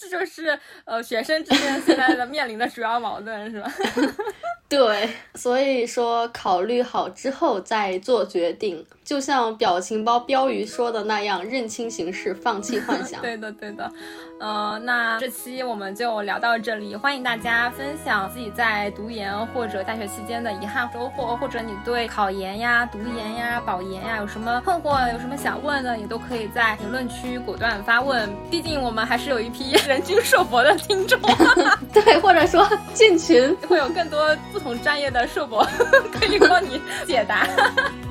[0.09, 3.73] 这就是呃学生之间现在的面临的主要矛盾，是吧？
[4.69, 13.21] 对，所以说考虑好之后再做决定，就像表情包标语说的那样，认清形势，放弃幻想。
[13.23, 13.91] 对的，对的。
[14.39, 28.31] 呃，那这期我们就聊到这里，欢迎大家分享自己在读研或者大学期间的遗憾收获，或者你对考研呀、读研呀、保研呀有什么困惑，有什么想问的，也都可以在评论区果断发问。
[28.51, 31.19] 毕竟我们还是有一批 人均硕博的听众，
[31.95, 34.37] 对，或者说进群会有更多。
[34.53, 35.67] 不同专业的硕博
[36.13, 37.47] 可以帮你解答。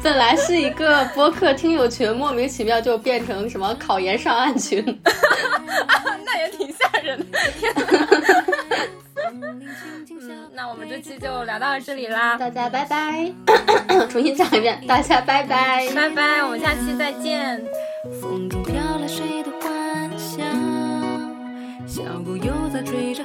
[0.01, 4.83] 本来是一个播客听友群，莫名其妙就变成什么考研上岸群，
[6.37, 7.25] 也挺吓人的。
[10.53, 13.29] 那我们这期就聊到这里啦，大家拜拜。
[14.09, 17.61] 重新讲一遍，大家拜拜，拜拜，我们下期再见。
[18.21, 20.45] 风中飘来谁的幻想？
[21.85, 23.24] 小狗又在追着。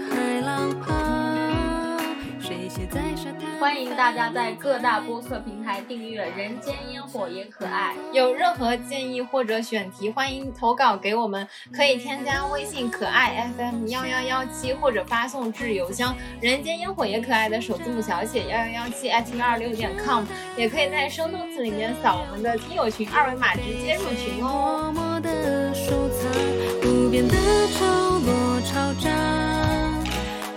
[3.58, 7.94] 欢迎大家在各大播客平台订阅《人间烟火也可爱》。
[8.14, 20.24] 有任何建议或者选题，欢迎投稿给我们，可以添加微信“可爱 FM 幺幺幺七”或者发送至邮箱“人间烟火也可爱”的首字母小写幺幺幺七 at 幺二六点 com，
[20.56, 24.90] 也可以在生动词里面扫我们的听友群二维码直接入群哦。
[24.94, 26.32] 默默的收藏，
[26.80, 27.34] 不变的
[27.68, 27.86] 潮
[28.18, 29.12] 落潮涨，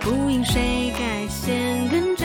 [0.00, 2.23] 不因谁改弦更。